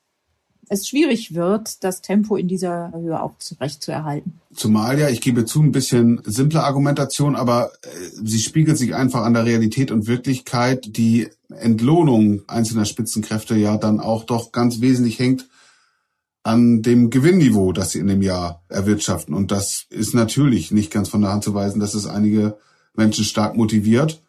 es 0.69 0.87
schwierig 0.87 1.33
wird, 1.33 1.83
das 1.83 2.01
Tempo 2.01 2.35
in 2.35 2.47
dieser 2.47 2.91
Höhe 2.93 3.21
auch 3.21 3.37
zurecht 3.39 3.83
zu 3.83 3.91
erhalten. 3.91 4.39
Zumal 4.53 4.99
ja, 4.99 5.09
ich 5.09 5.19
gebe 5.19 5.45
zu, 5.45 5.61
ein 5.61 5.71
bisschen 5.71 6.21
simple 6.25 6.63
Argumentation, 6.63 7.35
aber 7.35 7.71
äh, 7.81 7.87
sie 8.23 8.39
spiegelt 8.39 8.77
sich 8.77 8.95
einfach 8.95 9.23
an 9.23 9.33
der 9.33 9.45
Realität 9.45 9.91
und 9.91 10.07
Wirklichkeit. 10.07 10.95
Die 10.95 11.27
Entlohnung 11.49 12.43
einzelner 12.47 12.85
Spitzenkräfte 12.85 13.55
ja 13.55 13.77
dann 13.77 13.99
auch 13.99 14.23
doch 14.23 14.51
ganz 14.51 14.79
wesentlich 14.79 15.19
hängt 15.19 15.47
an 16.43 16.81
dem 16.81 17.09
Gewinnniveau, 17.09 17.73
das 17.73 17.91
sie 17.91 17.99
in 17.99 18.07
dem 18.07 18.21
Jahr 18.21 18.63
erwirtschaften. 18.69 19.33
Und 19.33 19.51
das 19.51 19.85
ist 19.89 20.13
natürlich 20.13 20.71
nicht 20.71 20.91
ganz 20.91 21.09
von 21.09 21.21
der 21.21 21.31
Hand 21.31 21.43
zu 21.43 21.53
weisen, 21.53 21.79
dass 21.79 21.95
es 21.95 22.05
einige 22.05 22.57
Menschen 22.95 23.25
stark 23.25 23.57
motiviert, 23.57 24.21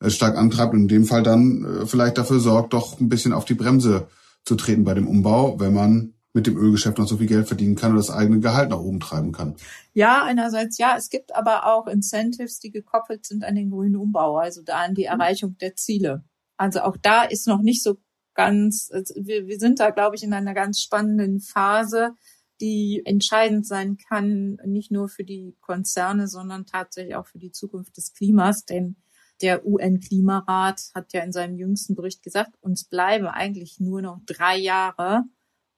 äh, 0.00 0.10
stark 0.10 0.36
antreibt 0.36 0.74
und 0.74 0.82
in 0.82 0.88
dem 0.88 1.04
Fall 1.06 1.22
dann 1.22 1.64
äh, 1.64 1.86
vielleicht 1.86 2.18
dafür 2.18 2.40
sorgt, 2.40 2.74
doch 2.74 3.00
ein 3.00 3.08
bisschen 3.08 3.32
auf 3.32 3.46
die 3.46 3.54
Bremse 3.54 4.06
zu 4.44 4.56
treten 4.56 4.84
bei 4.84 4.94
dem 4.94 5.06
Umbau, 5.06 5.58
wenn 5.60 5.74
man 5.74 6.14
mit 6.34 6.46
dem 6.46 6.56
Ölgeschäft 6.56 6.98
noch 6.98 7.08
so 7.08 7.16
viel 7.16 7.26
Geld 7.26 7.48
verdienen 7.48 7.74
kann 7.74 7.92
und 7.92 7.96
das 7.96 8.10
eigene 8.10 8.40
Gehalt 8.40 8.70
nach 8.70 8.78
oben 8.78 9.00
treiben 9.00 9.32
kann. 9.32 9.56
Ja, 9.92 10.22
einerseits 10.24 10.78
ja. 10.78 10.96
Es 10.96 11.08
gibt 11.08 11.34
aber 11.34 11.66
auch 11.66 11.86
Incentives, 11.86 12.60
die 12.60 12.70
gekoppelt 12.70 13.26
sind 13.26 13.44
an 13.44 13.54
den 13.54 13.70
grünen 13.70 13.96
Umbau, 13.96 14.36
also 14.36 14.62
da 14.62 14.78
an 14.78 14.94
die 14.94 15.02
mhm. 15.02 15.20
Erreichung 15.20 15.56
der 15.58 15.74
Ziele. 15.74 16.24
Also 16.56 16.80
auch 16.80 16.96
da 16.96 17.22
ist 17.22 17.46
noch 17.46 17.60
nicht 17.60 17.82
so 17.82 17.98
ganz, 18.34 18.90
wir, 19.16 19.46
wir 19.46 19.58
sind 19.58 19.80
da, 19.80 19.90
glaube 19.90 20.14
ich, 20.14 20.22
in 20.22 20.32
einer 20.32 20.54
ganz 20.54 20.80
spannenden 20.80 21.40
Phase, 21.40 22.14
die 22.60 23.02
entscheidend 23.04 23.66
sein 23.66 23.96
kann, 23.96 24.58
nicht 24.64 24.90
nur 24.90 25.08
für 25.08 25.24
die 25.24 25.56
Konzerne, 25.60 26.28
sondern 26.28 26.66
tatsächlich 26.66 27.16
auch 27.16 27.26
für 27.26 27.38
die 27.38 27.52
Zukunft 27.52 27.96
des 27.96 28.12
Klimas. 28.12 28.64
Denn 28.64 28.96
der 29.40 29.66
UN-Klimarat 29.66 30.90
hat 30.94 31.12
ja 31.12 31.22
in 31.22 31.32
seinem 31.32 31.56
jüngsten 31.56 31.94
Bericht 31.94 32.22
gesagt, 32.22 32.52
uns 32.60 32.84
bleiben 32.84 33.26
eigentlich 33.26 33.78
nur 33.80 34.02
noch 34.02 34.20
drei 34.26 34.58
Jahre, 34.58 35.24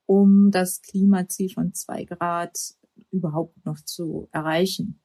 um 0.06 0.50
das 0.50 0.80
Klimaziel 0.82 1.50
von 1.50 1.72
zwei 1.74 2.04
Grad 2.04 2.56
überhaupt 3.10 3.64
noch 3.64 3.78
zu 3.84 4.28
erreichen. 4.32 5.00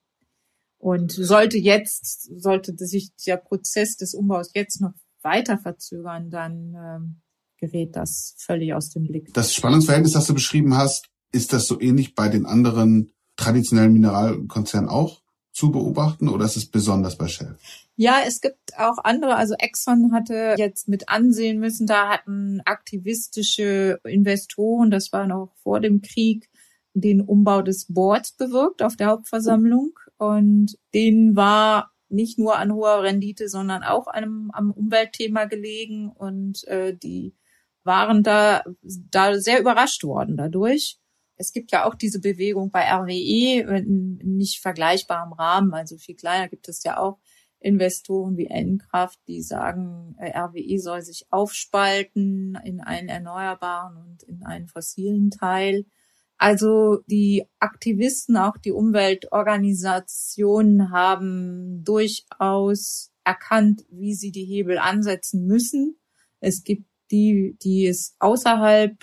Und 0.77 1.11
sollte 1.11 1.57
jetzt, 1.57 2.29
sollte 2.39 2.73
sich 2.77 3.15
der 3.25 3.37
Prozess 3.37 3.97
des 3.97 4.13
Umbaus 4.13 4.51
jetzt 4.53 4.81
noch 4.81 4.93
weiter 5.21 5.57
verzögern, 5.57 6.29
dann 6.29 6.75
ähm, 6.75 7.21
gerät 7.57 7.95
das 7.95 8.35
völlig 8.37 8.73
aus 8.73 8.89
dem 8.89 9.07
Blick. 9.07 9.33
Das 9.33 9.53
Spannungsverhältnis, 9.53 10.13
das 10.13 10.27
du 10.27 10.33
beschrieben 10.33 10.75
hast, 10.75 11.09
ist 11.31 11.53
das 11.53 11.67
so 11.67 11.79
ähnlich 11.79 12.15
bei 12.15 12.29
den 12.29 12.45
anderen 12.45 13.11
traditionellen 13.35 13.93
Mineralkonzernen 13.93 14.89
auch 14.89 15.21
zu 15.51 15.71
beobachten 15.71 16.29
oder 16.29 16.45
ist 16.45 16.57
es 16.57 16.69
besonders 16.69 17.17
bei 17.17 17.27
Shell? 17.27 17.57
Ja, 17.97 18.19
es 18.25 18.41
gibt 18.41 18.77
auch 18.77 18.97
andere. 19.03 19.35
Also 19.35 19.55
Exxon 19.57 20.11
hatte 20.13 20.55
jetzt 20.57 20.89
mit 20.89 21.07
ansehen 21.07 21.59
müssen, 21.59 21.87
da 21.87 22.09
hatten 22.09 22.61
aktivistische 22.65 23.99
Investoren, 24.03 24.91
das 24.91 25.13
war 25.13 25.27
noch 25.27 25.53
vor 25.63 25.79
dem 25.79 26.01
Krieg, 26.01 26.49
den 26.93 27.21
Umbau 27.21 27.61
des 27.61 27.87
Boards 27.93 28.33
bewirkt 28.33 28.81
auf 28.81 28.95
der 28.95 29.07
Hauptversammlung. 29.07 29.97
Und 30.17 30.77
denen 30.93 31.35
war 31.35 31.91
nicht 32.09 32.39
nur 32.39 32.57
an 32.57 32.73
hoher 32.73 33.03
Rendite, 33.03 33.49
sondern 33.49 33.83
auch 33.83 34.07
einem, 34.07 34.51
am 34.53 34.71
Umweltthema 34.71 35.45
gelegen. 35.45 36.09
Und 36.09 36.65
äh, 36.67 36.95
die 36.95 37.35
waren 37.83 38.23
da, 38.23 38.63
da 38.81 39.39
sehr 39.39 39.59
überrascht 39.59 40.03
worden 40.03 40.37
dadurch. 40.37 40.99
Es 41.37 41.51
gibt 41.51 41.71
ja 41.71 41.85
auch 41.85 41.95
diese 41.95 42.21
Bewegung 42.21 42.71
bei 42.71 42.89
RWE 42.89 43.77
in 43.77 44.17
nicht 44.23 44.61
vergleichbarem 44.61 45.33
Rahmen, 45.33 45.73
also 45.73 45.97
viel 45.97 46.15
kleiner 46.15 46.47
gibt 46.47 46.69
es 46.69 46.83
ja 46.83 46.97
auch 46.97 47.19
Investoren 47.59 48.37
wie 48.37 48.47
Endkraft, 48.47 49.19
die 49.27 49.41
sagen, 49.41 50.15
äh, 50.19 50.37
RWE 50.37 50.79
soll 50.79 51.01
sich 51.01 51.25
aufspalten 51.31 52.57
in 52.63 52.81
einen 52.81 53.09
erneuerbaren 53.09 53.97
und 53.97 54.21
in 54.23 54.43
einen 54.43 54.67
fossilen 54.67 55.31
Teil. 55.31 55.85
Also 56.37 56.99
die 57.07 57.45
Aktivisten, 57.59 58.37
auch 58.37 58.57
die 58.57 58.71
Umweltorganisationen 58.71 60.91
haben 60.91 61.83
durchaus 61.83 63.11
erkannt, 63.23 63.83
wie 63.89 64.13
sie 64.13 64.31
die 64.31 64.45
Hebel 64.45 64.77
ansetzen 64.77 65.45
müssen. 65.45 65.97
Es 66.39 66.63
gibt 66.63 66.85
die, 67.11 67.57
die 67.61 67.85
es 67.87 68.15
außerhalb 68.19 68.97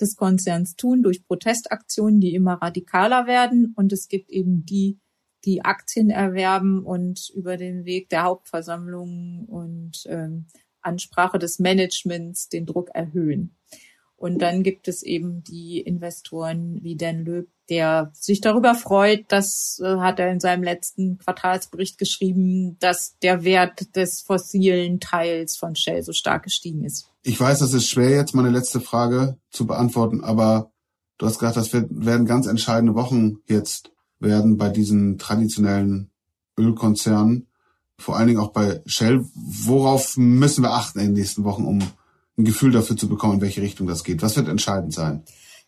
des 0.00 0.16
Konzerns 0.16 0.76
tun 0.76 1.02
durch 1.02 1.24
Protestaktionen, 1.24 2.20
die 2.20 2.34
immer 2.34 2.54
radikaler 2.54 3.26
werden. 3.26 3.72
Und 3.76 3.92
es 3.92 4.08
gibt 4.08 4.30
eben 4.30 4.64
die, 4.64 4.98
die 5.44 5.64
Aktien 5.64 6.10
erwerben 6.10 6.84
und 6.84 7.30
über 7.34 7.56
den 7.56 7.84
Weg 7.84 8.08
der 8.08 8.24
Hauptversammlung 8.24 9.44
und 9.46 10.04
ähm, 10.06 10.46
Ansprache 10.80 11.38
des 11.38 11.58
Managements 11.58 12.48
den 12.48 12.66
Druck 12.66 12.90
erhöhen. 12.94 13.56
Und 14.16 14.38
dann 14.40 14.62
gibt 14.62 14.88
es 14.88 15.02
eben 15.02 15.42
die 15.42 15.80
Investoren 15.80 16.82
wie 16.82 16.96
Dan 16.96 17.24
Löb, 17.24 17.48
der 17.68 18.10
sich 18.14 18.40
darüber 18.40 18.74
freut, 18.74 19.24
das 19.28 19.80
äh, 19.82 19.96
hat 19.96 20.18
er 20.18 20.30
in 20.30 20.40
seinem 20.40 20.62
letzten 20.62 21.18
Quartalsbericht 21.18 21.98
geschrieben, 21.98 22.78
dass 22.78 23.18
der 23.22 23.44
Wert 23.44 23.96
des 23.96 24.22
fossilen 24.22 25.00
Teils 25.00 25.56
von 25.56 25.74
Shell 25.74 26.02
so 26.02 26.12
stark 26.12 26.44
gestiegen 26.44 26.84
ist. 26.84 27.10
Ich 27.22 27.40
weiß, 27.40 27.58
das 27.58 27.74
ist 27.74 27.88
schwer 27.88 28.10
jetzt 28.10 28.34
meine 28.34 28.50
letzte 28.50 28.80
Frage 28.80 29.38
zu 29.50 29.66
beantworten, 29.66 30.22
aber 30.22 30.72
du 31.18 31.26
hast 31.26 31.38
gesagt, 31.38 31.56
das 31.56 31.72
werden 31.72 32.26
ganz 32.26 32.46
entscheidende 32.46 32.94
Wochen 32.94 33.38
jetzt 33.46 33.93
werden 34.24 34.56
bei 34.56 34.68
diesen 34.68 35.18
traditionellen 35.18 36.10
Ölkonzernen, 36.58 37.46
vor 37.98 38.16
allen 38.16 38.28
Dingen 38.28 38.40
auch 38.40 38.52
bei 38.52 38.82
Shell. 38.86 39.24
Worauf 39.34 40.16
müssen 40.16 40.62
wir 40.62 40.72
achten 40.72 40.98
in 40.98 41.06
den 41.06 41.14
nächsten 41.14 41.44
Wochen, 41.44 41.64
um 41.64 41.80
ein 42.36 42.44
Gefühl 42.44 42.72
dafür 42.72 42.96
zu 42.96 43.08
bekommen, 43.08 43.34
in 43.34 43.40
welche 43.40 43.62
Richtung 43.62 43.86
das 43.86 44.04
geht? 44.04 44.22
Was 44.22 44.36
wird 44.36 44.48
entscheidend 44.48 44.92
sein? 44.92 45.22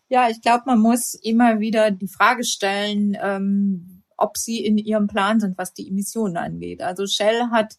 Ja, 0.09 0.29
ich 0.31 0.41
glaube, 0.41 0.65
man 0.67 0.81
muss 0.81 1.15
immer 1.15 1.61
wieder 1.61 1.91
die 1.91 2.09
Frage 2.09 2.45
stellen, 2.45 3.17
ähm, 3.21 4.03
ob 4.17 4.37
sie 4.37 4.65
in 4.65 4.79
ihrem 4.79 5.09
Plan 5.09 5.41
sind, 5.41 5.59
was 5.59 5.75
die 5.75 5.89
Emissionen 5.89 6.37
angeht. 6.37 6.81
Also 6.81 7.07
Shell 7.07 7.51
hat 7.51 7.77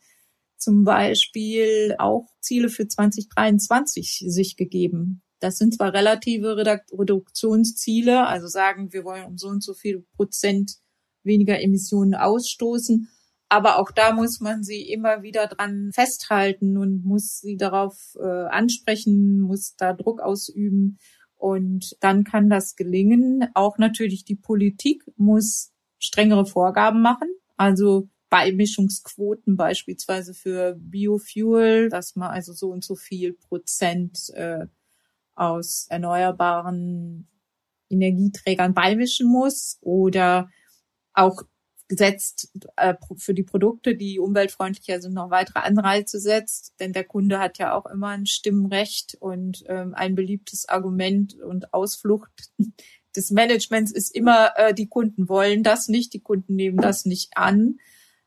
zum 0.58 0.84
Beispiel 0.84 1.96
auch 2.00 2.28
Ziele 2.40 2.70
für 2.70 2.88
2023 2.88 4.26
sich 4.28 4.58
gegeben. 4.58 5.22
Das 5.40 5.58
sind 5.58 5.76
zwar 5.76 5.94
relative 5.94 6.58
Reduktionsziele, 6.58 8.26
also 8.28 8.48
sagen, 8.48 8.92
wir 8.92 9.04
wollen 9.04 9.26
um 9.26 9.38
so 9.38 9.48
und 9.50 9.64
so 9.64 9.74
viel 9.74 10.06
Prozent 10.16 10.78
weniger 11.24 11.62
Emissionen 11.62 12.16
ausstoßen, 12.16 13.10
aber 13.50 13.80
auch 13.80 13.92
da 13.92 14.14
muss 14.14 14.40
man 14.40 14.64
sie 14.64 14.82
immer 14.82 15.22
wieder 15.24 15.48
dran 15.48 15.92
festhalten 15.94 16.78
und 16.78 17.06
muss 17.06 17.40
sie 17.40 17.56
darauf 17.56 18.18
äh, 18.20 18.46
ansprechen, 18.48 19.40
muss 19.40 19.76
da 19.78 19.94
Druck 19.94 20.22
ausüben. 20.22 20.98
Und 21.36 21.96
dann 22.02 22.24
kann 22.24 22.50
das 22.50 22.76
gelingen. 22.76 23.48
Auch 23.54 23.78
natürlich 23.78 24.26
die 24.26 24.36
Politik 24.36 25.04
muss 25.16 25.72
strengere 26.00 26.46
Vorgaben 26.46 27.02
machen. 27.02 27.30
Also 27.56 28.10
Beimischungsquoten 28.30 29.56
beispielsweise 29.56 30.34
für 30.34 30.76
Biofuel, 30.78 31.90
dass 31.90 32.16
man 32.16 32.32
also 32.32 32.52
so 32.52 32.72
und 32.72 32.84
so 32.84 32.96
viel 32.96 33.34
Prozent 33.34 34.30
äh, 34.34 34.66
aus 35.38 35.88
erneuerbaren 35.90 37.28
Energieträgern 37.90 38.74
beimischen 38.74 39.32
muss 39.32 39.78
oder 39.82 40.50
auch 41.14 41.44
setzt 41.90 42.52
äh, 42.76 42.96
für 43.18 43.34
die 43.34 43.44
Produkte, 43.44 43.96
die 43.96 44.20
umweltfreundlicher 44.20 45.02
sind, 45.02 45.14
noch 45.14 45.30
weitere 45.30 45.60
Anreize 45.60 46.20
setzt. 46.20 46.74
Denn 46.80 46.92
der 46.92 47.06
Kunde 47.06 47.40
hat 47.40 47.58
ja 47.58 47.74
auch 47.74 47.86
immer 47.86 48.10
ein 48.10 48.26
Stimmrecht 48.26 49.16
und 49.20 49.64
ähm, 49.68 49.94
ein 49.96 50.16
beliebtes 50.16 50.68
Argument 50.68 51.36
und 51.36 51.74
Ausflucht 51.74 52.52
des 53.16 53.32
Managements 53.32 53.92
ist 53.92 54.14
immer, 54.14 54.52
äh, 54.58 54.74
die 54.74 54.88
Kunden 54.88 55.30
wollen 55.30 55.64
das 55.64 55.88
nicht, 55.88 56.14
die 56.14 56.20
Kunden 56.20 56.56
nehmen 56.56 56.78
das 56.78 57.06
nicht 57.06 57.38
an. 57.38 57.80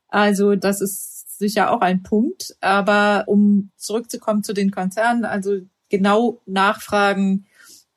Also 0.09 0.57
das 0.57 0.81
ist 0.81 1.39
sicher 1.39 1.71
auch 1.71 1.81
ein 1.81 2.03
Punkt. 2.03 2.57
Aber 2.61 3.25
um 3.27 3.71
zurückzukommen 3.77 4.43
zu 4.43 4.55
den 4.55 4.71
Konzernen, 4.71 5.25
also 5.25 5.59
genau 5.91 6.41
nachfragen, 6.47 7.47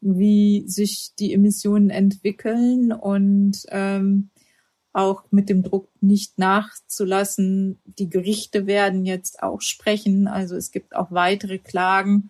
wie 0.01 0.65
sich 0.67 1.12
die 1.17 1.34
Emissionen 1.34 1.89
entwickeln 1.89 2.91
und 2.91 3.65
ähm, 3.69 4.29
auch 4.91 5.23
mit 5.32 5.49
dem 5.49 5.63
Druck 5.63 5.89
nicht 6.01 6.38
nachzulassen. 6.38 7.79
Die 7.86 8.10
Gerichte 8.10 8.67
werden 8.67 9.06
jetzt 9.06 9.41
auch 9.41 9.62
sprechen. 9.62 10.27
Also 10.27 10.56
es 10.56 10.71
gibt 10.71 10.95
auch 10.95 11.12
weitere 11.12 11.58
Klagen. 11.58 12.29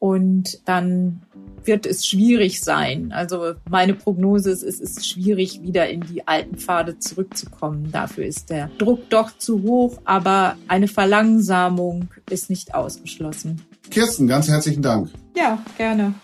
Und 0.00 0.60
dann 0.68 1.22
wird 1.64 1.84
es 1.84 2.06
schwierig 2.06 2.60
sein. 2.62 3.10
Also 3.10 3.54
meine 3.68 3.94
Prognose 3.94 4.52
ist, 4.52 4.62
es 4.62 4.78
ist 4.78 5.08
schwierig, 5.08 5.62
wieder 5.62 5.88
in 5.88 6.02
die 6.02 6.26
alten 6.28 6.56
Pfade 6.56 7.00
zurückzukommen. 7.00 7.90
Dafür 7.90 8.24
ist 8.24 8.48
der 8.50 8.70
Druck 8.78 9.10
doch 9.10 9.36
zu 9.36 9.62
hoch, 9.62 10.00
aber 10.04 10.56
eine 10.68 10.86
Verlangsamung 10.86 12.10
ist 12.30 12.48
nicht 12.48 12.74
ausgeschlossen. 12.74 13.60
Kirsten, 13.90 14.26
ganz 14.26 14.48
herzlichen 14.48 14.82
Dank. 14.82 15.10
Ja, 15.36 15.58
gerne. 15.76 16.14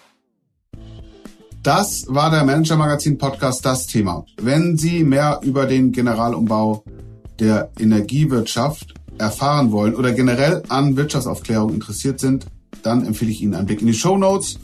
Das 1.63 2.05
war 2.09 2.31
der 2.31 2.45
Manager 2.45 2.77
Magazin 2.77 3.17
Podcast 3.17 3.65
Das 3.65 3.87
Thema. 3.87 4.27
Wenn 4.37 4.77
Sie 4.77 5.03
mehr 5.03 5.41
über 5.43 5.67
den 5.67 5.93
Generalumbau 5.93 6.85
der 7.41 7.71
Energiewirtschaft 7.79 8.95
erfahren 9.19 9.73
wollen 9.73 9.95
oder 9.95 10.13
generell 10.13 10.63
an 10.69 10.97
Wirtschaftsaufklärung 10.97 11.73
interessiert 11.73 12.21
sind, 12.21 12.47
dann 12.83 13.07
empfehle 13.07 13.31
ich 13.31 13.41
Ihnen 13.41 13.55
einen 13.55 13.67
Blick 13.67 13.81
in 13.81 13.87
die 13.87 13.95
Show 13.95 14.19
Notes 14.19 14.59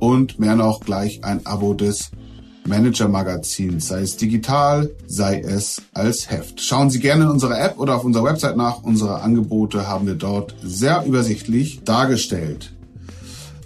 und 0.00 0.38
mehr 0.38 0.56
noch 0.56 0.80
gleich 0.80 1.24
ein 1.24 1.46
Abo 1.46 1.74
des 1.74 2.10
Manager 2.66 3.08
Magazins, 3.08 3.88
sei 3.88 4.00
es 4.00 4.16
digital, 4.16 4.90
sei 5.06 5.40
es 5.40 5.82
als 5.92 6.30
Heft. 6.30 6.60
Schauen 6.60 6.90
Sie 6.90 6.98
gerne 6.98 7.24
in 7.24 7.30
unserer 7.30 7.60
App 7.60 7.78
oder 7.78 7.96
auf 7.96 8.04
unserer 8.04 8.24
Website 8.24 8.56
nach. 8.56 8.82
Unsere 8.82 9.20
Angebote 9.20 9.86
haben 9.86 10.06
wir 10.06 10.14
dort 10.14 10.54
sehr 10.62 11.04
übersichtlich 11.04 11.84
dargestellt. 11.84 12.72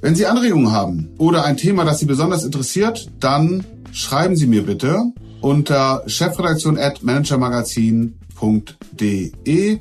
Wenn 0.00 0.14
Sie 0.14 0.26
Anregungen 0.26 0.70
haben 0.72 1.10
oder 1.18 1.44
ein 1.44 1.56
Thema, 1.56 1.84
das 1.84 1.98
Sie 2.00 2.06
besonders 2.06 2.44
interessiert, 2.44 3.10
dann 3.20 3.64
schreiben 3.92 4.36
Sie 4.36 4.46
mir 4.46 4.64
bitte 4.64 5.12
unter 5.40 6.02
chefredaktion 6.06 6.78
at 6.78 7.02
managermagazin.de 7.02 9.80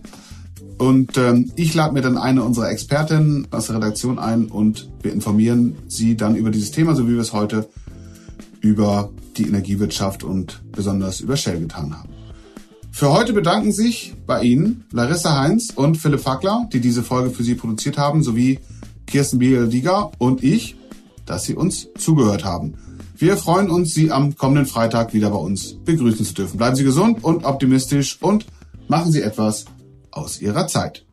und 0.78 1.18
ähm, 1.18 1.52
ich 1.56 1.74
lade 1.74 1.94
mir 1.94 2.02
dann 2.02 2.20
eine 2.20 2.44
unserer 2.44 2.70
Expertinnen 2.70 3.48
aus 3.50 3.68
der 3.68 3.78
Redaktion 3.78 4.20
ein 4.20 4.46
und 4.46 4.90
wir 5.02 5.12
informieren 5.12 5.76
Sie 5.88 6.16
dann 6.16 6.36
über 6.36 6.52
dieses 6.52 6.70
Thema, 6.72 6.96
so 6.96 7.08
wie 7.08 7.14
wir 7.14 7.22
es 7.22 7.34
heute 7.34 7.68
über 8.68 9.10
die 9.38 9.48
Energiewirtschaft 9.48 10.24
und 10.24 10.62
besonders 10.72 11.22
über 11.22 11.38
Shell 11.38 11.60
getan 11.60 11.98
haben. 11.98 12.10
Für 12.92 13.12
heute 13.12 13.34
bedanken 13.34 13.72
sich 13.72 14.16
bei 14.26 14.42
Ihnen 14.42 14.86
Larissa 14.92 15.40
Heinz 15.40 15.72
und 15.76 15.98
Philipp 15.98 16.22
Fackler, 16.22 16.68
die 16.74 16.80
diese 16.80 17.04
Folge 17.04 17.30
für 17.30 17.44
Sie 17.44 17.56
produziert 17.56 17.98
haben, 17.98 18.24
sowie 18.24 18.60
Kirsten 19.06 19.40
Biel-Dieger 19.40 20.12
und 20.18 20.44
ich, 20.44 20.76
dass 21.26 21.44
Sie 21.44 21.56
uns 21.56 21.88
zugehört 21.98 22.44
haben. 22.44 22.74
Wir 23.16 23.38
freuen 23.38 23.70
uns, 23.70 23.94
Sie 23.94 24.12
am 24.12 24.36
kommenden 24.36 24.66
Freitag 24.66 25.14
wieder 25.14 25.30
bei 25.30 25.38
uns 25.38 25.76
begrüßen 25.86 26.26
zu 26.26 26.34
dürfen. 26.34 26.58
Bleiben 26.58 26.76
Sie 26.76 26.84
gesund 26.84 27.24
und 27.24 27.46
optimistisch 27.46 28.22
und 28.22 28.46
machen 28.88 29.12
Sie 29.12 29.22
etwas 29.22 29.66
aus 30.12 30.42
Ihrer 30.42 30.68
Zeit. 30.68 31.07